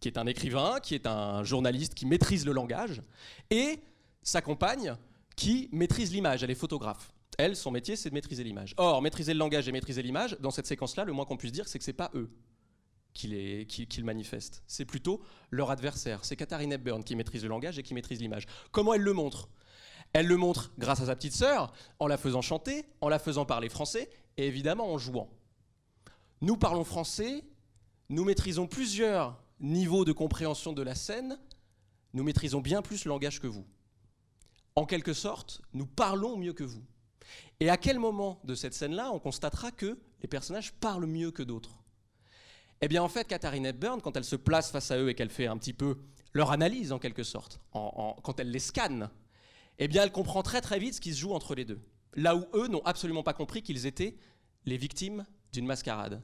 [0.00, 3.02] qui est un écrivain, qui est un journaliste qui maîtrise le langage,
[3.50, 3.80] et
[4.22, 4.96] sa compagne,
[5.34, 7.12] qui maîtrise l'image, elle est photographe.
[7.38, 8.74] Elle, son métier, c'est de maîtriser l'image.
[8.76, 11.66] Or, maîtriser le langage et maîtriser l'image, dans cette séquence-là, le moins qu'on puisse dire,
[11.66, 12.30] c'est que c'est pas eux
[13.18, 13.66] qui, les.
[14.66, 16.24] C'est plutôt leur adversaire.
[16.24, 18.46] C'est Katharine Hepburn qui maîtrise le langage et qui maîtrise l'image.
[18.70, 19.48] Comment elle le montre?
[20.12, 23.44] Elle le montre grâce à sa petite sœur, en la faisant chanter, en la faisant
[23.44, 25.28] parler français, et évidemment en jouant.
[26.40, 27.44] Nous parlons français,
[28.08, 31.38] nous maîtrisons plusieurs niveaux de compréhension de la scène,
[32.14, 33.66] nous maîtrisons bien plus le langage que vous.
[34.76, 36.84] En quelque sorte, nous parlons mieux que vous.
[37.60, 41.42] Et à quel moment de cette scène-là on constatera que les personnages parlent mieux que
[41.42, 41.76] d'autres?
[42.80, 45.30] Eh bien en fait, Katharine Hepburn, quand elle se place face à eux et qu'elle
[45.30, 45.98] fait un petit peu
[46.32, 49.10] leur analyse en quelque sorte, quand elle les scanne,
[49.78, 51.80] eh bien elle comprend très très vite ce qui se joue entre les deux.
[52.14, 54.16] Là où eux n'ont absolument pas compris qu'ils étaient
[54.64, 56.22] les victimes d'une mascarade.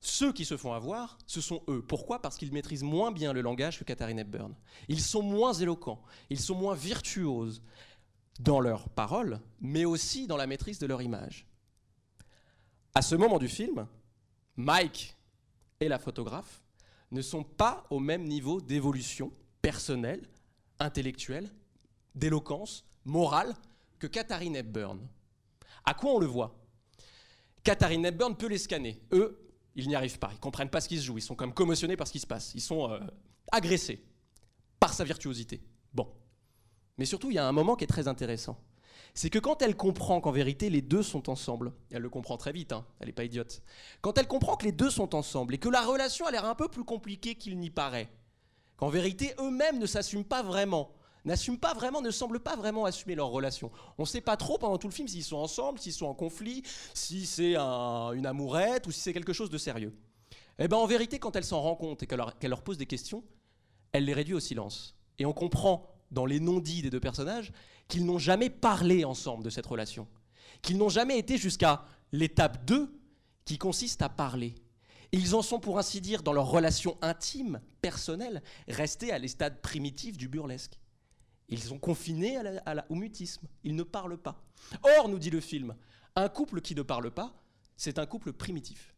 [0.00, 1.82] Ceux qui se font avoir, ce sont eux.
[1.82, 2.20] Pourquoi?
[2.20, 4.54] Parce qu'ils maîtrisent moins bien le langage que Katharine Hepburn.
[4.88, 7.62] Ils sont moins éloquents, ils sont moins virtuoses
[8.38, 11.46] dans leurs paroles, mais aussi dans la maîtrise de leur image.
[12.94, 13.86] À ce moment du film,
[14.56, 15.16] Mike
[15.80, 16.62] et la photographe
[17.10, 19.32] ne sont pas au même niveau d'évolution
[19.62, 20.28] personnelle,
[20.78, 21.50] intellectuelle,
[22.14, 23.54] d'éloquence, morale
[23.98, 24.98] que Katharine Hepburn.
[25.84, 26.58] À quoi on le voit?
[27.62, 29.00] Katharine Hepburn peut les scanner.
[29.12, 29.38] Eux,
[29.74, 30.30] ils n'y arrivent pas.
[30.32, 31.18] Ils comprennent pas ce qui se joue.
[31.18, 32.52] Ils sont comme commotionnés par ce qui se passe.
[32.54, 33.00] Ils sont euh,
[33.50, 34.04] agressés
[34.78, 35.62] par sa virtuosité.
[35.92, 36.12] Bon.
[36.98, 38.62] Mais surtout, il y a un moment qui est très intéressant.
[39.16, 42.50] C'est que quand elle comprend qu'en vérité les deux sont ensemble, elle le comprend très
[42.52, 43.62] vite, hein, elle n'est pas idiote.
[44.00, 46.56] Quand elle comprend que les deux sont ensemble et que la relation a l'air un
[46.56, 48.10] peu plus compliquée qu'il n'y paraît,
[48.76, 50.90] qu'en vérité eux-mêmes ne s'assument pas vraiment,
[51.24, 53.70] n'assument pas vraiment, ne semblent pas vraiment assumer leur relation.
[53.98, 56.14] On ne sait pas trop pendant tout le film s'ils sont ensemble, s'ils sont en
[56.14, 59.96] conflit, si c'est un- une amourette ou si c'est quelque chose de sérieux.
[60.58, 62.86] Eh bien en vérité, quand elle s'en rend compte et qu'elle leur, leur pose des
[62.86, 63.22] questions,
[63.92, 64.96] elle les réduit au silence.
[65.20, 67.52] Et on comprend dans les non-dits des deux personnages
[67.88, 70.06] qu'ils n'ont jamais parlé ensemble de cette relation,
[70.62, 72.92] qu'ils n'ont jamais été jusqu'à l'étape 2
[73.44, 74.54] qui consiste à parler.
[75.12, 79.60] Ils en sont, pour ainsi dire, dans leur relation intime, personnelle, restés à les stades
[79.60, 80.78] primitifs du burlesque.
[81.48, 83.46] Ils sont confinés à la- au mutisme.
[83.62, 84.42] Ils ne parlent pas.
[84.98, 85.76] Or, nous dit le film,
[86.16, 87.34] un couple qui ne parle pas,
[87.76, 88.94] c'est un couple primitif.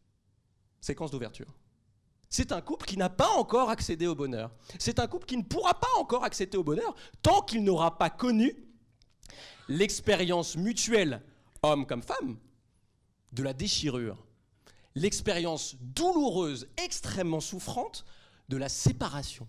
[0.79, 1.53] Séquence d'ouverture.
[2.29, 4.51] C'est un couple qui n'a pas encore accédé au bonheur.
[4.79, 8.09] C'est un couple qui ne pourra pas encore accéder au bonheur tant qu'il n'aura pas
[8.09, 8.53] connu
[9.67, 11.21] l'expérience mutuelle,
[11.63, 12.37] homme comme femme,
[13.31, 14.25] de la déchirure.
[14.95, 18.05] L'expérience douloureuse, extrêmement souffrante
[18.49, 19.47] de la séparation.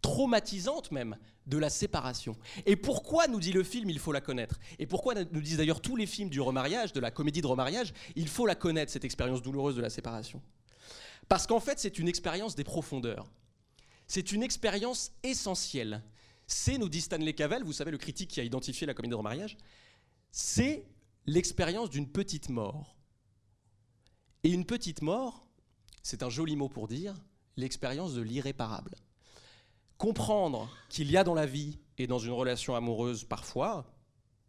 [0.00, 2.36] Traumatisante même de la séparation.
[2.64, 4.58] Et pourquoi, nous dit le film, il faut la connaître?
[4.78, 7.92] Et pourquoi nous disent d'ailleurs tous les films du remariage, de la comédie de remariage,
[8.16, 10.40] il faut la connaître, cette expérience douloureuse de la séparation?
[11.28, 13.30] Parce qu'en fait, c'est une expérience des profondeurs.
[14.06, 16.02] C'est une expérience essentielle.
[16.52, 19.16] C'est, nous dit Stanley Cavell, vous savez, le critique qui a identifié la comédie de
[19.16, 19.56] remariage,
[20.32, 20.84] c'est
[21.26, 22.96] l'expérience d'une petite mort.
[24.42, 25.46] Et une petite mort,
[26.02, 27.14] c'est un joli mot pour dire
[27.56, 28.96] l'expérience de l'irréparable.
[29.96, 33.94] Comprendre qu'il y a dans la vie et dans une relation amoureuse parfois,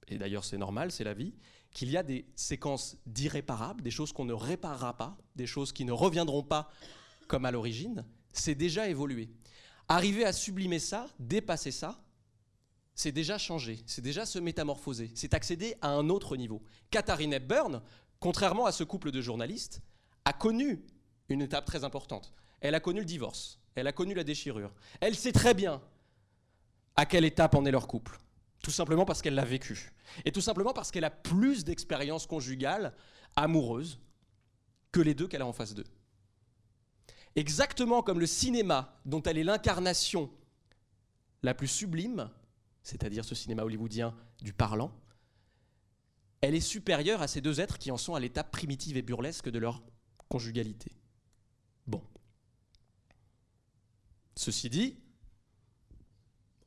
[0.08, 1.36] et d'ailleurs c'est normal, c'est la vie,
[1.70, 5.86] qu'il y a des séquences d'irréparables, des choses qu'on ne réparera pas, des choses qui
[5.86, 6.72] ne reviendront pas
[7.28, 9.30] comme à l'origine, c'est déjà évolué.
[9.92, 12.02] Arriver à sublimer ça, dépasser ça,
[12.96, 16.64] c'est déjà changer, c'est déjà se métamorphoser, c'est accéder à un autre niveau.
[16.92, 17.82] Katharine Hepburn,
[18.22, 19.82] contrairement à ce couple de journalistes,
[20.24, 20.86] a connu
[21.28, 22.34] une étape très importante.
[22.62, 24.74] Elle a connu le divorce, elle a connu la déchirure.
[25.02, 25.82] Elle sait très bien
[26.96, 28.18] à quelle étape en est leur couple.
[28.64, 29.92] Tout simplement parce qu'elle l'a vécu.
[30.24, 32.94] Et tout simplement parce qu'elle a plus d'expérience conjugale,
[33.36, 34.00] amoureuse,
[34.94, 35.84] que les deux qu'elle a en face d'eux.
[37.36, 40.30] Exactement comme le cinéma, dont elle est l'incarnation
[41.44, 42.30] la plus sublime,
[42.84, 44.92] c'est-à-dire ce cinéma hollywoodien du parlant,
[46.42, 49.50] elle est supérieure à ces deux êtres qui en sont à l'étape primitive et burlesque
[49.50, 49.82] de leur
[50.28, 50.92] conjugalité.
[51.88, 52.04] Bon.
[54.36, 54.98] Ceci dit,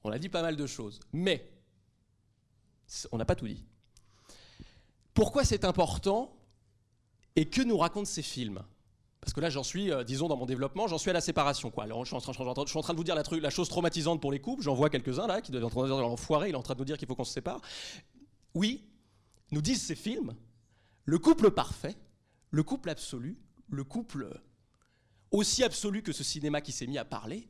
[0.05, 1.51] on a dit pas mal de choses, mais
[3.11, 3.65] on n'a pas tout dit.
[5.13, 6.37] Pourquoi c'est important
[7.37, 8.63] et que nous racontent ces films?
[9.25, 11.73] Parce que là, j'en suis, euh, disons, dans mon développement, j'en suis à la séparation.
[11.75, 14.63] Je, suis en train, de vous dire la chose traumatisante pour les couples.
[14.63, 16.63] J'en vois quelques-uns là qui doivent être en train de dire l'enfoiré, il est en
[16.63, 17.63] train de nous dire qu'il faut qu'on se sépare.
[18.53, 18.85] Oui,
[19.51, 20.35] nous disent ces films,
[21.07, 21.97] le couple parfait,
[22.51, 23.39] le couple absolu,
[23.71, 24.29] le couple
[25.31, 27.49] aussi absolu que ce cinéma qui s'est mis à parler,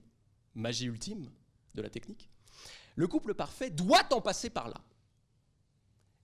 [0.55, 1.29] magie ultime
[1.75, 2.31] de la technique,
[2.95, 4.81] le couple parfait doit en passer par là.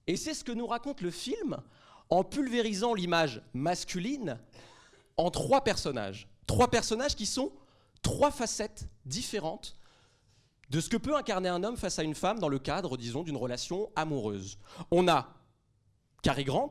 [0.06, 1.60] Et c'est ce que nous raconte le film
[2.08, 4.38] en pulvérisant l'image masculine
[5.20, 6.28] en trois personnages.
[6.46, 7.52] Trois personnages qui sont
[8.02, 9.76] trois facettes différentes
[10.70, 13.22] de ce que peut incarner un homme face à une femme dans le cadre, disons,
[13.22, 14.58] d'une relation amoureuse.
[14.90, 15.34] On a
[16.22, 16.70] Cary Grant,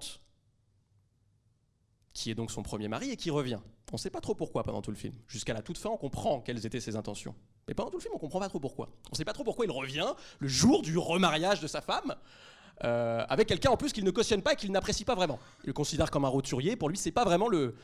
[2.14, 3.60] qui est donc son premier mari et qui revient.
[3.91, 5.14] On ne sait pas trop pourquoi pendant tout le film.
[5.28, 7.36] Jusqu'à la toute fin, on comprend quelles étaient ses intentions.
[7.68, 8.89] Mais pendant tout le film, on comprend pas trop pourquoi.
[9.08, 12.16] On ne sait pas trop pourquoi il revient le jour du remariage de sa femme,
[12.84, 15.39] euh, avec quelqu'un en plus qu'il ne cautionne pas et qu'il n'apprécie pas vraiment.
[15.64, 16.76] Il le considère comme un roturier.
[16.76, 17.76] Pour lui, c'est pas vraiment le,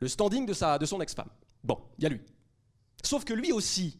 [0.00, 1.30] le standing de, sa, de son ex-femme.
[1.64, 2.20] Bon, il y a lui.
[3.02, 3.98] Sauf que lui aussi,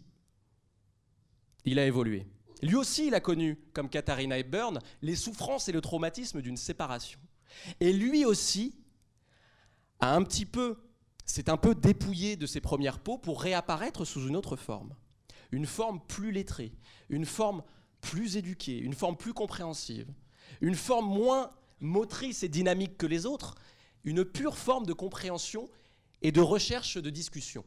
[1.64, 2.26] il a évolué.
[2.62, 7.20] Lui aussi, il a connu, comme Katharina Hepburn, les souffrances et le traumatisme d'une séparation.
[7.80, 8.76] Et lui aussi
[10.00, 10.78] a un petit peu,
[11.24, 14.94] s'est un peu dépouillé de ses premières peaux pour réapparaître sous une autre forme.
[15.50, 16.72] Une forme plus lettrée,
[17.08, 17.62] une forme
[18.00, 20.12] plus éduquée, une forme plus compréhensive,
[20.60, 23.54] une forme moins motrice et dynamique que les autres,
[24.04, 25.68] une pure forme de compréhension
[26.22, 27.64] et de recherche de discussion.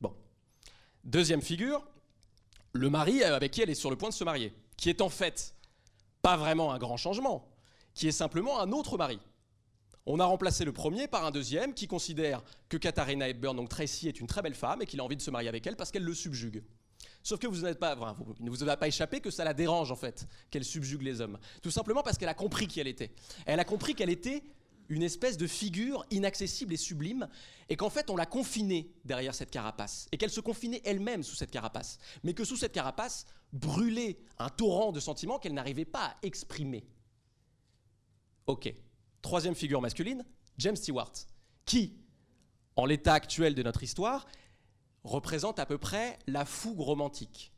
[0.00, 0.14] Bon.
[1.04, 1.84] Deuxième figure,
[2.72, 5.08] le mari avec qui elle est sur le point de se marier, qui est en
[5.08, 5.54] fait
[6.22, 7.48] pas vraiment un grand changement,
[7.94, 9.18] qui est simplement un autre mari.
[10.06, 14.08] On a remplacé le premier par un deuxième qui considère que Katharina Hepburn, donc Tracy,
[14.08, 15.90] est une très belle femme et qu'il a envie de se marier avec elle parce
[15.90, 16.62] qu'elle le subjugue.
[17.22, 20.26] Sauf que vous n'êtes ne vous a pas échappé que ça la dérange en fait,
[20.50, 21.38] qu'elle subjugue les hommes.
[21.62, 23.12] Tout simplement parce qu'elle a compris qui elle était.
[23.46, 24.42] Elle a compris qu'elle était
[24.88, 27.28] une espèce de figure inaccessible et sublime,
[27.68, 31.34] et qu'en fait on l'a confinée derrière cette carapace, et qu'elle se confinait elle-même sous
[31.36, 36.06] cette carapace, mais que sous cette carapace brûlait un torrent de sentiments qu'elle n'arrivait pas
[36.06, 36.86] à exprimer.
[38.46, 38.72] Ok.
[39.22, 40.24] Troisième figure masculine,
[40.58, 41.12] James Stewart,
[41.64, 41.96] qui,
[42.76, 44.26] en l'état actuel de notre histoire,
[45.02, 47.54] représente à peu près la fougue romantique,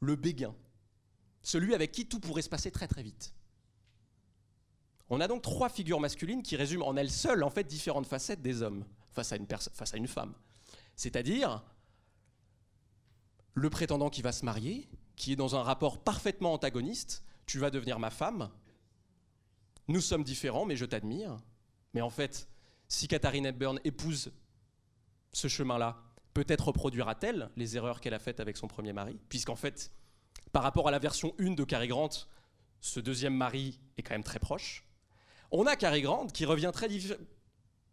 [0.00, 0.54] le béguin,
[1.42, 3.34] celui avec qui tout pourrait se passer très très vite.
[5.10, 8.42] On a donc trois figures masculines qui résument en elles seules en fait différentes facettes
[8.42, 10.34] des hommes face à une, femme.
[10.94, 11.64] C'est-à-dire
[13.54, 17.70] le prétendant qui va se marier, qui est dans un rapport parfaitement antagoniste, tu vas
[17.70, 18.50] devenir ma femme,
[19.88, 21.36] nous sommes différents mais je t'admire.
[21.94, 22.48] Mais en fait,
[22.86, 24.30] si Katharine Hepburn épouse
[25.32, 25.96] ce chemin-là,
[26.34, 29.90] peut-être reproduira-t-elle les erreurs qu'elle a faites avec son premier mari, puisqu'en fait,
[30.52, 32.10] par rapport à la version 1 de Cary Grant,
[32.80, 34.87] ce deuxième mari est quand même très proche.
[35.50, 36.88] On a Cary Grant qui revient très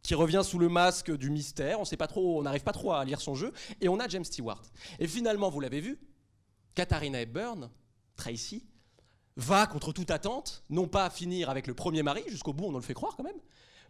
[0.05, 2.93] qui revient sous le masque du mystère, on sait pas trop, on n'arrive pas trop
[2.93, 3.51] à lire son jeu,
[3.81, 4.61] et on a James Stewart.
[4.99, 5.99] Et finalement, vous l'avez vu,
[6.75, 7.71] Katharina Hepburn,
[8.15, 8.67] Tracy,
[9.35, 12.77] va contre toute attente, non pas finir avec le premier mari, jusqu'au bout on nous
[12.77, 13.39] le fait croire quand même,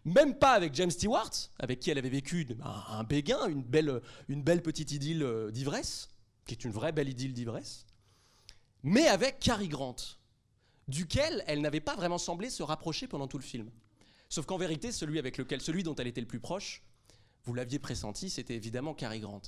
[0.05, 4.01] même pas avec James Stewart, avec qui elle avait vécu un, un béguin, une belle,
[4.29, 6.07] une belle petite idylle euh, d'ivresse,
[6.45, 7.85] qui est une vraie belle idylle d'ivresse,
[8.83, 9.95] mais avec Cary Grant,
[10.87, 13.71] duquel elle n'avait pas vraiment semblé se rapprocher pendant tout le film.
[14.29, 16.83] Sauf qu'en vérité, celui avec lequel, celui dont elle était le plus proche,
[17.43, 19.41] vous l'aviez pressenti, c'était évidemment Cary Grant.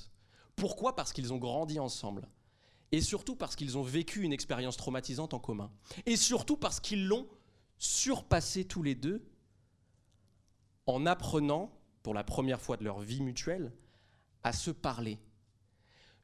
[0.56, 0.96] Pourquoi?
[0.96, 2.28] Parce qu'ils ont grandi ensemble.
[2.90, 5.70] Et surtout parce qu'ils ont vécu une expérience traumatisante en commun.
[6.06, 7.28] Et surtout parce qu'ils l'ont
[7.78, 9.22] surpassé tous les deux
[10.86, 11.70] en apprenant,
[12.02, 13.72] pour la première fois de leur vie mutuelle,
[14.42, 15.18] à se parler.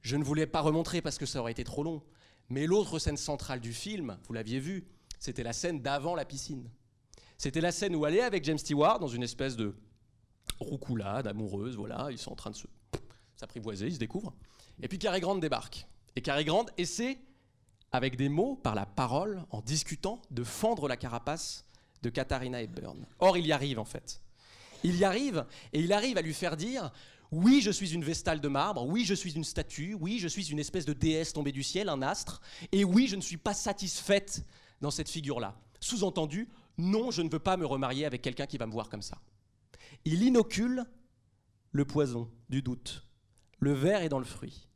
[0.00, 2.02] Je ne voulais pas remontrer parce que ça aurait été trop long,
[2.48, 4.86] mais l'autre scène centrale du film, vous l'aviez vu,
[5.24, 6.68] c'était la scène d'avant la piscine.
[7.38, 9.74] C'était la scène où elle est avec James Stewart dans une espèce de
[10.60, 12.66] roucoulade amoureuse, voilà, ils sont en train de se
[13.36, 14.34] s'apprivoiser, ils se découvrent.
[14.82, 15.86] Et puis Cary Grant débarque.
[16.14, 17.16] Et Cary Grant essaie,
[17.90, 21.64] avec des mots, par la parole, en discutant, de fendre la carapace
[22.02, 23.06] de Katharina Hepburn.
[23.18, 24.20] Or, il y arrive en fait.
[24.82, 26.92] Il y arrive, et il arrive à lui faire dire
[27.32, 30.50] oui, je suis une vestale de marbre, oui, je suis une statue, oui, je suis
[30.50, 33.54] une espèce de déesse tombée du ciel, un astre, et oui, je ne suis pas
[33.54, 34.44] satisfaite
[34.80, 35.58] dans cette figure-là.
[35.80, 36.48] Sous-entendu,
[36.78, 39.20] non, je ne veux pas me remarier avec quelqu'un qui va me voir comme ça.
[40.04, 40.84] Il inocule
[41.72, 43.06] le poison du doute.
[43.58, 44.68] Le verre est dans le fruit.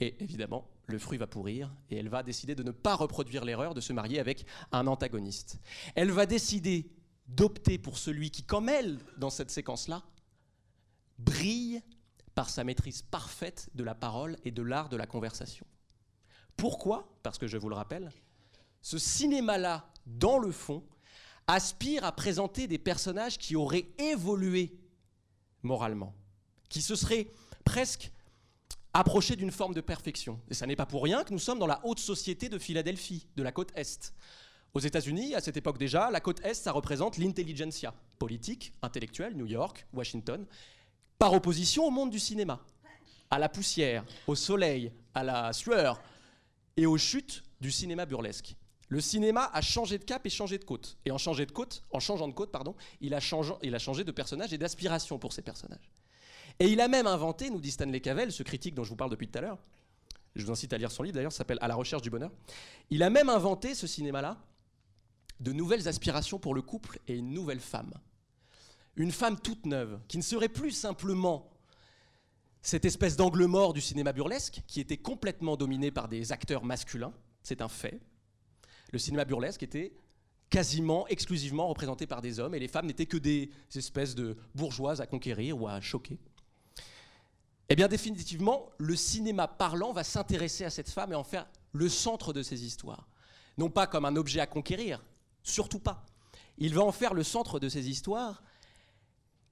[0.00, 3.74] Et évidemment, le fruit va pourrir et elle va décider de ne pas reproduire l'erreur
[3.74, 5.60] de se marier avec un antagoniste.
[5.94, 6.90] Elle va décider
[7.28, 10.02] d'opter pour celui qui, comme elle, dans cette séquence-là,
[11.18, 11.82] brille
[12.34, 15.66] par sa maîtrise parfaite de la parole et de l'art de la conversation.
[16.56, 17.16] Pourquoi?
[17.22, 18.10] Parce que je vous le rappelle,
[18.82, 20.82] ce cinéma-là, dans le fond,
[21.46, 24.76] aspire à présenter des personnages qui auraient évolué
[25.62, 26.14] moralement,
[26.68, 27.28] qui se seraient
[27.64, 28.10] presque
[28.92, 30.40] approchés d'une forme de perfection.
[30.50, 33.26] Et ça n'est pas pour rien que nous sommes dans la haute société de Philadelphie,
[33.36, 34.12] de la côte Est.
[34.74, 39.46] Aux États-Unis, à cette époque déjà, la côte Est, ça représente l'intelligentsia, politique, intellectuelle, New
[39.46, 40.46] York, Washington,
[41.18, 42.60] par opposition au monde du cinéma,
[43.30, 46.00] à la poussière, au soleil, à la sueur
[46.76, 48.56] et aux chutes du cinéma burlesque.
[48.92, 50.98] Le cinéma a changé de cap et changé de côte.
[51.06, 53.54] Et en, de côte, en changeant de côte, pardon, il a, changé,
[54.04, 55.90] de personnage et d'aspiration pour ces personnages.
[56.60, 59.10] Et il a même inventé, nous dit Stanley Cavell, ce critique dont je vous parle
[59.10, 59.58] depuis tout à l'heure,
[60.36, 62.30] je vous incite à lire son livre d'ailleurs, s'appelle À la recherche du bonheur,
[62.90, 64.36] il a même inventé ce cinéma-là
[65.40, 67.94] de nouvelles aspirations pour le couple et une nouvelle femme.
[68.96, 71.50] Une femme toute neuve, qui ne serait plus simplement
[72.60, 77.14] cette espèce d'angle mort du cinéma burlesque, qui était complètement dominé par des acteurs masculins,
[77.42, 77.98] c'est un fait.
[78.92, 79.92] Le cinéma burlesque était
[80.50, 85.00] quasiment exclusivement représentés par des hommes, et les femmes n'étaient que des espèces de bourgeoises
[85.00, 86.18] à conquérir ou à choquer.
[87.70, 91.88] Eh bien, définitivement, le cinéma parlant va s'intéresser à cette femme et en faire le
[91.88, 93.08] centre de ses histoires.
[93.56, 95.02] Non pas comme un objet à conquérir,
[95.42, 96.04] surtout pas.
[96.58, 98.42] Il va en faire le centre de ses histoires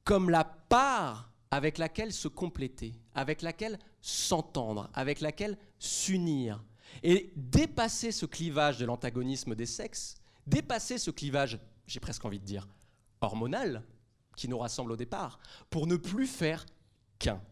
[0.05, 6.63] comme la part avec laquelle se compléter, avec laquelle s'entendre, avec laquelle s'unir.
[7.03, 10.17] Et dépasser ce clivage de l'antagonisme des sexes,
[10.47, 12.69] dépasser ce clivage, j'ai presque envie de dire,
[13.21, 13.85] hormonal,
[14.37, 15.39] qui nous rassemble au départ,
[15.71, 16.67] pour ne plus faire
[17.19, 17.43] qu'un.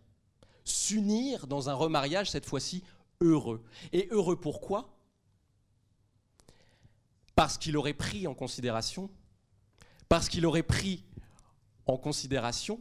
[0.64, 2.82] S'unir dans un remariage, cette fois-ci,
[3.20, 3.62] heureux.
[3.92, 4.96] Et heureux pourquoi?
[7.34, 9.10] Parce qu'il aurait pris en considération,
[10.08, 11.04] parce qu'il aurait pris
[11.86, 12.80] en considération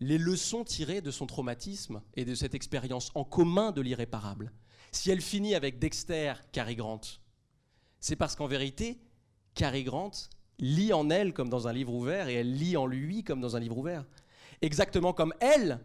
[0.00, 4.52] les leçons tirées de son traumatisme et de cette expérience en commun de l'irréparable.
[4.96, 7.02] Si elle finit avec Dexter, Cary Grant,
[8.00, 8.98] c'est parce qu'en vérité,
[9.54, 10.10] Cary Grant
[10.58, 13.56] lit en elle comme dans un livre ouvert et elle lit en lui comme dans
[13.56, 14.06] un livre ouvert.
[14.62, 15.84] Exactement comme elle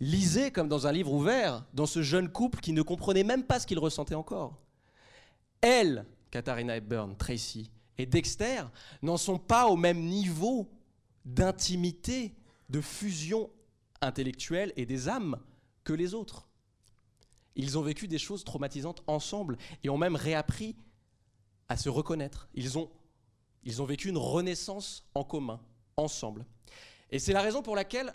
[0.00, 3.60] lisait comme dans un livre ouvert dans ce jeune couple qui ne comprenait même pas
[3.60, 4.58] ce qu'il ressentait encore.
[5.60, 8.62] Elle, Katharina Hepburn, Tracy et Dexter
[9.02, 10.66] n'en sont pas au même niveau
[11.26, 12.34] d'intimité,
[12.70, 13.50] de fusion
[14.00, 15.36] intellectuelle et des âmes
[15.84, 16.49] que les autres.
[17.56, 20.76] Ils ont vécu des choses traumatisantes ensemble et ont même réappris
[21.68, 22.48] à se reconnaître.
[22.54, 22.90] Ils ont,
[23.64, 25.60] ils ont vécu une renaissance en commun,
[25.96, 26.46] ensemble.
[27.10, 28.14] Et c'est la raison pour laquelle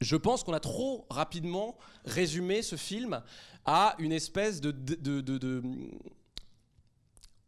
[0.00, 3.22] je pense qu'on a trop rapidement résumé ce film
[3.64, 5.62] à une espèce de, de- de-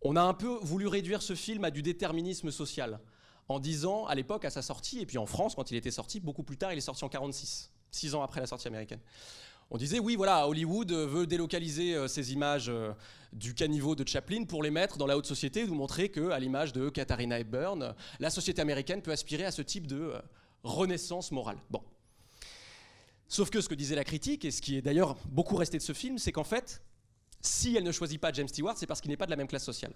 [0.03, 3.01] On a un peu voulu réduire ce film à du déterminisme social,
[3.49, 6.21] en disant à l'époque, à sa sortie, et puis en France, quand il était sorti,
[6.21, 9.01] beaucoup plus tard, il est sorti en 46, six ans après la sortie américaine.
[9.75, 12.93] On disait, oui, voilà, Hollywood euh, veut délocaliser euh, ces images euh,
[13.33, 16.29] du caniveau de Chaplin pour les mettre dans la haute société et nous montrer que,
[16.29, 20.13] à l'image de Katharina Hepburn, la société américaine peut aspirer à ce type de
[20.63, 21.57] renaissance morale.
[21.71, 21.83] Bon.
[23.29, 25.83] Sauf que ce que disait la critique, et ce qui est d'ailleurs beaucoup resté de
[25.83, 26.83] ce film, c'est qu'en fait,
[27.41, 29.49] si elle ne choisit pas James Stewart, c'est parce qu'il n'est pas de la même
[29.49, 29.95] classe sociale.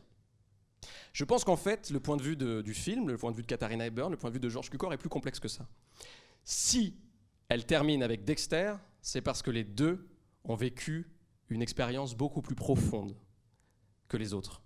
[1.13, 3.47] Je pense qu'en fait, le point de vue du film, le point de vue de
[3.47, 5.67] Katharina Hepburn, le point de vue de George Cukor est plus complexe que ça.
[6.45, 6.95] Si
[7.51, 8.73] elle termine avec Dexter,
[9.07, 10.05] c'est parce que les deux
[10.43, 11.09] ont vécu
[11.49, 13.17] une expérience beaucoup plus profonde
[14.09, 14.63] que les autres.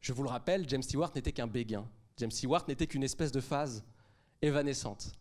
[0.00, 1.88] Je vous le rappelle, James Stewart n'était qu'un béguin.
[2.16, 3.84] James Stewart n'était qu'une espèce de phase
[4.42, 5.12] évanescente.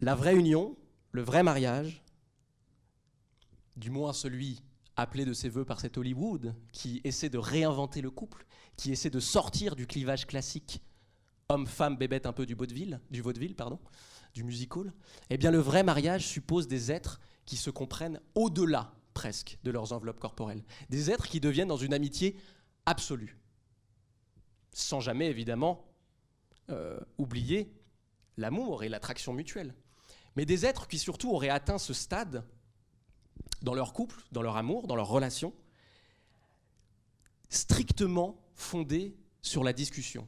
[0.00, 0.76] La vraie union,
[1.12, 2.02] le vrai mariage,
[3.74, 4.62] du moins celui
[4.94, 8.44] appelé de ses voeux par cet Hollywood, qui essaie de réinventer le couple,
[8.76, 10.82] qui essaie de sortir du clivage classique
[11.48, 13.78] homme-femme bébête un peu du vaudeville, du vaudeville pardon,
[14.34, 14.92] du musical,
[15.30, 19.92] eh bien le vrai mariage suppose des êtres qui se comprennent au-delà presque de leurs
[19.92, 22.36] enveloppes corporelles, des êtres qui deviennent dans une amitié
[22.84, 23.38] absolue,
[24.72, 25.86] sans jamais évidemment
[26.70, 27.72] euh, oublier
[28.36, 29.74] l'amour et l'attraction mutuelle,
[30.34, 32.44] mais des êtres qui surtout auraient atteint ce stade
[33.62, 35.54] dans leur couple, dans leur amour, dans leur relation,
[37.48, 40.26] strictement fondé sur la discussion.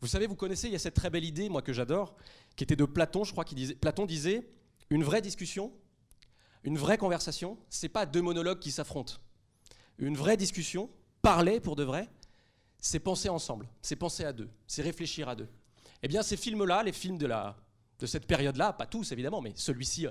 [0.00, 2.16] Vous savez, vous connaissez, il y a cette très belle idée, moi que j'adore,
[2.56, 3.74] qui était de Platon, je crois qu'il disait.
[3.74, 4.48] Platon disait
[4.88, 5.72] une vraie discussion,
[6.64, 9.14] une vraie conversation, c'est pas deux monologues qui s'affrontent.
[9.98, 10.90] Une vraie discussion,
[11.20, 12.08] parler pour de vrai,
[12.78, 15.48] c'est penser ensemble, c'est penser à deux, c'est réfléchir à deux.
[16.02, 17.58] Eh bien, ces films-là, les films de, la,
[17.98, 20.06] de cette période-là, pas tous évidemment, mais celui-ci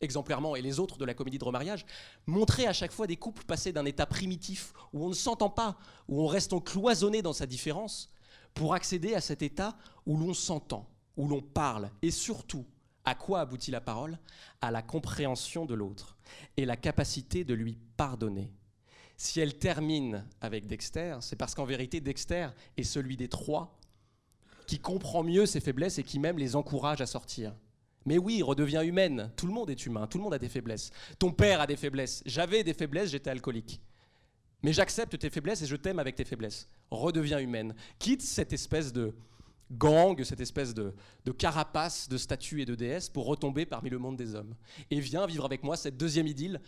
[0.00, 1.86] exemplairement et les autres de la comédie de remariage,
[2.26, 5.78] montraient à chaque fois des couples passés d'un état primitif où on ne s'entend pas,
[6.08, 8.10] où on reste cloisonné dans sa différence,
[8.54, 9.76] pour accéder à cet état
[10.06, 12.66] où l'on s'entend, où l'on parle, et surtout,
[13.04, 14.18] à quoi aboutit la parole?
[14.60, 16.16] À la compréhension de l'autre
[16.56, 18.52] et la capacité de lui pardonner.
[19.16, 23.78] Si elle termine avec Dexter, c'est parce qu'en vérité, Dexter est celui des trois
[24.66, 27.54] qui comprend mieux ses faiblesses et qui même les encourage à sortir.
[28.04, 29.30] Mais oui, redevient humaine.
[29.36, 30.90] Tout le monde est humain, tout le monde a des faiblesses.
[31.18, 32.22] Ton père a des faiblesses.
[32.26, 33.80] J'avais des faiblesses, j'étais alcoolique.
[34.62, 36.68] Mais j'accepte tes faiblesses et je t'aime avec tes faiblesses.
[36.90, 37.74] Redeviens humaine.
[37.98, 39.14] Quitte cette espèce de
[39.72, 40.94] gang, cette espèce de,
[41.36, 44.54] carapace de statues et de déesses pour retomber parmi le monde des hommes.
[44.90, 46.60] Et viens vivre avec moi cette deuxième idylle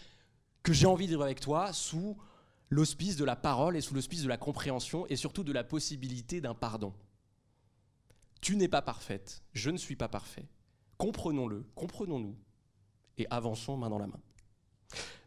[0.63, 2.17] que j'ai envie de vivre avec toi sous
[2.71, 6.41] l'auspice de la parole et sous l'auspice de la compréhension et surtout de la possibilité
[6.41, 6.95] d'un pardon.
[8.41, 10.49] Tu n'es pas parfaite, je ne suis pas parfait.
[10.99, 12.37] Comprenons-le, comprenons-nous
[13.19, 14.21] et avançons main dans la main.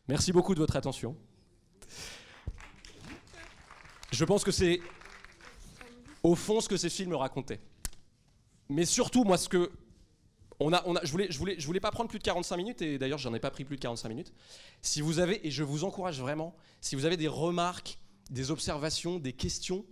[0.08, 1.16] Merci beaucoup de votre attention.
[4.12, 4.80] Je pense que c'est
[6.24, 7.60] au fond ce que ces films racontaient.
[8.70, 9.72] Mais surtout, moi, ce que.
[10.60, 12.58] On a, on a, je voulais, je, voulais, je voulais pas prendre plus de 45
[12.58, 14.34] minutes, et d'ailleurs, j'en ai pas pris plus de 45 minutes.
[14.82, 18.00] Si vous avez, et je vous encourage vraiment, si vous avez des remarques,
[18.32, 19.86] des observations, des questions,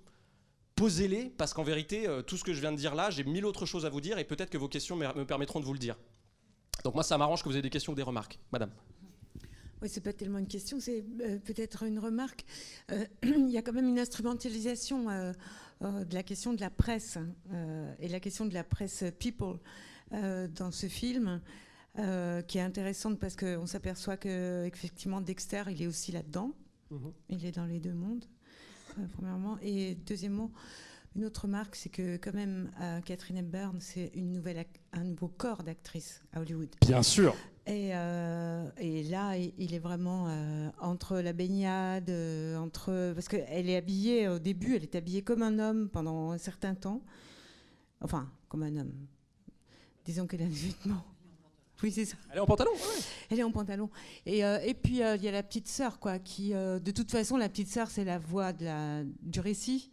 [0.75, 3.45] posez-les, parce qu'en vérité, euh, tout ce que je viens de dire là, j'ai mille
[3.45, 5.73] autres choses à vous dire, et peut-être que vos questions me me permettront de vous
[5.73, 5.97] le dire.
[6.83, 8.39] Donc moi, ça m'arrange que vous ayez des questions ou des remarques.
[8.51, 8.71] Madame.
[9.85, 12.43] Oui, c'est pas tellement une question, c'est euh, peut-être une remarque.
[12.91, 15.31] Euh, il y a quand même une instrumentalisation euh,
[15.79, 17.19] de la question de la presse
[17.53, 19.59] euh, et la question de la presse people
[20.11, 21.39] dans ce film,
[21.95, 26.51] qui est intéressante parce qu'on s'aperçoit que effectivement Dexter, il est aussi là-dedans.
[27.29, 28.25] Il est dans les deux mondes,
[29.13, 29.59] premièrement.
[29.61, 30.51] Et deuxièmement,
[31.15, 35.03] une autre remarque, c'est que quand même, euh, Catherine Hepburn, c'est une nouvelle ac- un
[35.03, 36.69] nouveau corps d'actrice à Hollywood.
[36.81, 37.33] Bien sûr.
[37.67, 42.11] Et, euh, et là, il est vraiment euh, entre la baignade,
[42.57, 46.37] entre parce qu'elle est habillée au début, elle est habillée comme un homme pendant un
[46.37, 47.01] certain temps,
[48.01, 48.93] enfin comme un homme.
[50.05, 51.03] Disons qu'elle a des vêtements.
[51.81, 52.15] Oui, c'est ça.
[52.31, 53.01] Elle est en pantalon ouais.
[53.31, 53.89] Elle est en pantalon.
[54.25, 56.91] Et, euh, et puis, euh, il y a la petite sœur, quoi, qui, euh, de
[56.91, 59.89] toute façon, la petite sœur, c'est la voix de la, du récit.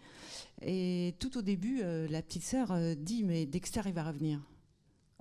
[0.64, 4.40] Et tout au début, euh, la petite sœur euh, dit, mais Dexter, il va revenir.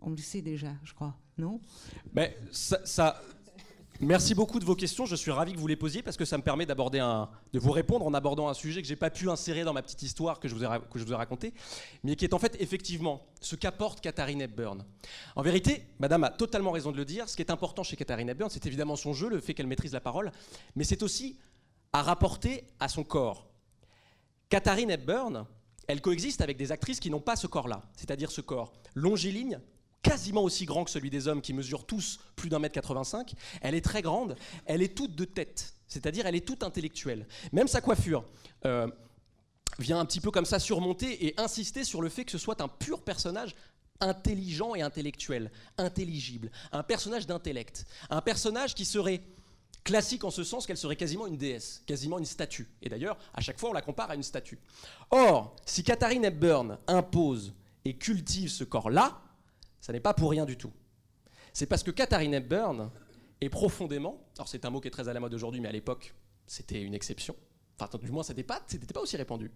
[0.02, 1.60] On le sait déjà, je crois, non?
[2.14, 3.22] Mais ça, ça-
[4.04, 5.06] Merci beaucoup de vos questions.
[5.06, 7.60] Je suis ravi que vous les posiez parce que ça me permet d'aborder un, de
[7.60, 10.40] vous répondre en abordant un sujet que j'ai pas pu insérer dans ma petite histoire
[10.40, 11.54] que je vous ai, que je vous ai racontée,
[12.04, 14.84] mais qui est en fait effectivement ce qu'apporte Katharine Hepburn.
[15.36, 17.30] En vérité, Madame a totalement raison de le dire.
[17.30, 19.94] Ce qui est important chez Katharine Hepburn, c'est évidemment son jeu, le fait qu'elle maîtrise
[19.94, 20.32] la parole,
[20.76, 21.38] mais c'est aussi
[21.94, 23.51] à rapporter à son corps.
[24.52, 25.46] Katharine Hepburn,
[25.88, 29.62] elle coexiste avec des actrices qui n'ont pas ce corps-là, c'est-à-dire ce corps longiligne,
[30.04, 33.34] quasiment aussi grand que celui des hommes qui mesurent tous plus d'un mètre 85.
[33.62, 34.36] Elle est très grande,
[34.66, 37.28] elle est toute de tête, c'est-à-dire elle est toute intellectuelle.
[37.54, 38.26] Même sa coiffure
[38.66, 38.88] euh,
[39.80, 42.60] vient un petit peu comme ça surmonter et insister sur le fait que ce soit
[42.60, 43.56] un pur personnage
[44.02, 49.22] intelligent et intellectuel, intelligible, un personnage d'intellect, un personnage qui serait
[49.84, 52.70] classique en ce sens qu'elle serait quasiment une déesse, quasiment une statue.
[52.82, 54.60] Et d'ailleurs, à chaque fois, on la compare à une statue.
[55.10, 57.54] Or, si Katharine Hepburn impose
[57.86, 59.22] et cultive ce corps-là,
[59.80, 60.72] ça n'est pas pour rien du tout.
[61.54, 62.92] C'est parce que Katharine Hepburn
[63.42, 65.72] est profondément, alors c'est un mot qui est très à la mode aujourd'hui, mais à
[65.72, 66.14] l'époque,
[66.46, 67.36] c'était une exception.
[67.80, 68.62] Enfin, du moins, c'était pas,
[68.94, 69.52] pas aussi répandu.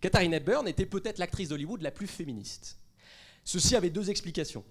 [0.00, 2.78] Katharine Hepburn était peut-être l'actrice d'Hollywood la plus féministe.
[3.44, 4.64] Ceci avait deux explications.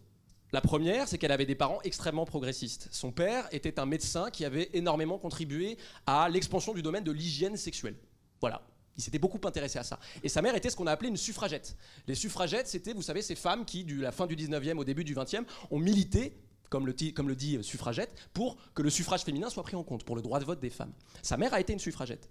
[0.52, 2.88] La première, c'est qu'elle avait des parents extrêmement progressistes.
[2.92, 7.58] Son père était un médecin qui avait énormément contribué à l'expansion du domaine de l'hygiène
[7.58, 7.96] sexuelle.
[8.40, 8.62] Voilà.
[8.98, 10.00] Il s'était beaucoup intéressé à ça.
[10.24, 11.76] Et sa mère était ce qu'on a appelé une suffragette.
[12.08, 15.04] Les suffragettes, c'était, vous savez, ces femmes qui, du la fin du 19e au début
[15.04, 16.38] du 20e, ont milité,
[16.70, 19.76] comme le, ti- comme le dit euh, suffragette, pour que le suffrage féminin soit pris
[19.76, 20.94] en compte, pour le droit de vote des femmes.
[21.22, 22.30] Sa mère a été une suffragette.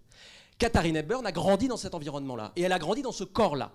[0.58, 2.52] Katharine Hepburn a grandi dans cet environnement-là.
[2.56, 3.72] Et elle a grandi dans ce corps-là,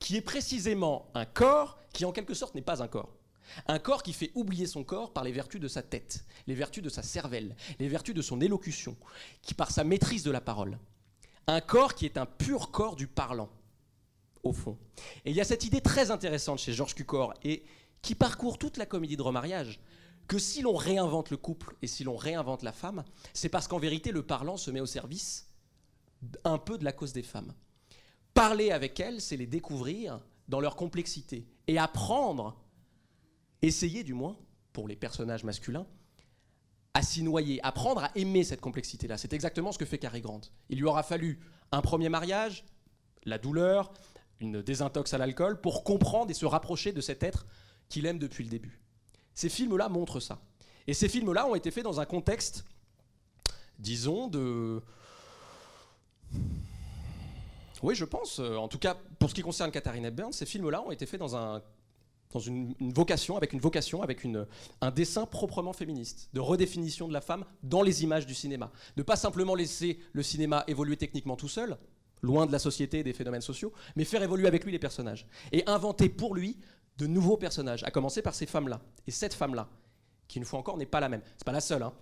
[0.00, 3.14] qui est précisément un corps qui, en quelque sorte, n'est pas un corps.
[3.66, 6.82] Un corps qui fait oublier son corps par les vertus de sa tête, les vertus
[6.82, 8.96] de sa cervelle, les vertus de son élocution,
[9.42, 10.78] qui par sa maîtrise de la parole.
[11.46, 13.50] Un corps qui est un pur corps du parlant,
[14.42, 14.78] au fond.
[15.24, 17.64] Et il y a cette idée très intéressante chez Georges Cukor et
[18.02, 19.80] qui parcourt toute la comédie de remariage,
[20.28, 23.78] que si l'on réinvente le couple et si l'on réinvente la femme, c'est parce qu'en
[23.78, 25.48] vérité le parlant se met au service
[26.44, 27.52] un peu de la cause des femmes.
[28.34, 32.56] Parler avec elles, c'est les découvrir dans leur complexité et apprendre,
[33.66, 34.36] essayer du moins,
[34.72, 35.86] pour les personnages masculins,
[36.94, 39.18] à s'y noyer, apprendre à aimer cette complexité-là.
[39.18, 40.40] C'est exactement ce que fait Cary Grant.
[40.70, 41.38] Il lui aura fallu
[41.72, 42.64] un premier mariage,
[43.24, 43.92] la douleur,
[44.40, 47.46] une désintox à l'alcool, pour comprendre et se rapprocher de cet être
[47.88, 48.80] qu'il aime depuis le début.
[49.34, 50.40] Ces films-là montrent ça.
[50.86, 52.64] Et ces films-là ont été faits dans un contexte,
[53.78, 54.80] disons, de...
[57.82, 58.38] Oui, je pense.
[58.38, 61.20] euh, En tout cas, pour ce qui concerne Katharine Hepburn, ces films-là ont été faits
[61.20, 61.62] dans un
[62.36, 64.26] dans une, vocation, avec une vocation, avec
[64.82, 68.70] un dessin proprement féministe, de redéfinition de la femme dans les images du cinéma.
[68.94, 71.78] De pas simplement laisser le cinéma évoluer techniquement tout seul,
[72.20, 75.26] loin de la société et des phénomènes sociaux, mais faire évoluer avec lui les personnages.
[75.50, 76.58] Et inventer pour lui
[76.98, 78.82] de nouveaux personnages, à commencer par ces femmes-là.
[79.06, 79.70] Et cette femme-là,
[80.28, 81.22] qui une fois encore n'est pas la même.
[81.38, 81.84] C'est pas la seule.
[81.84, 81.94] hein.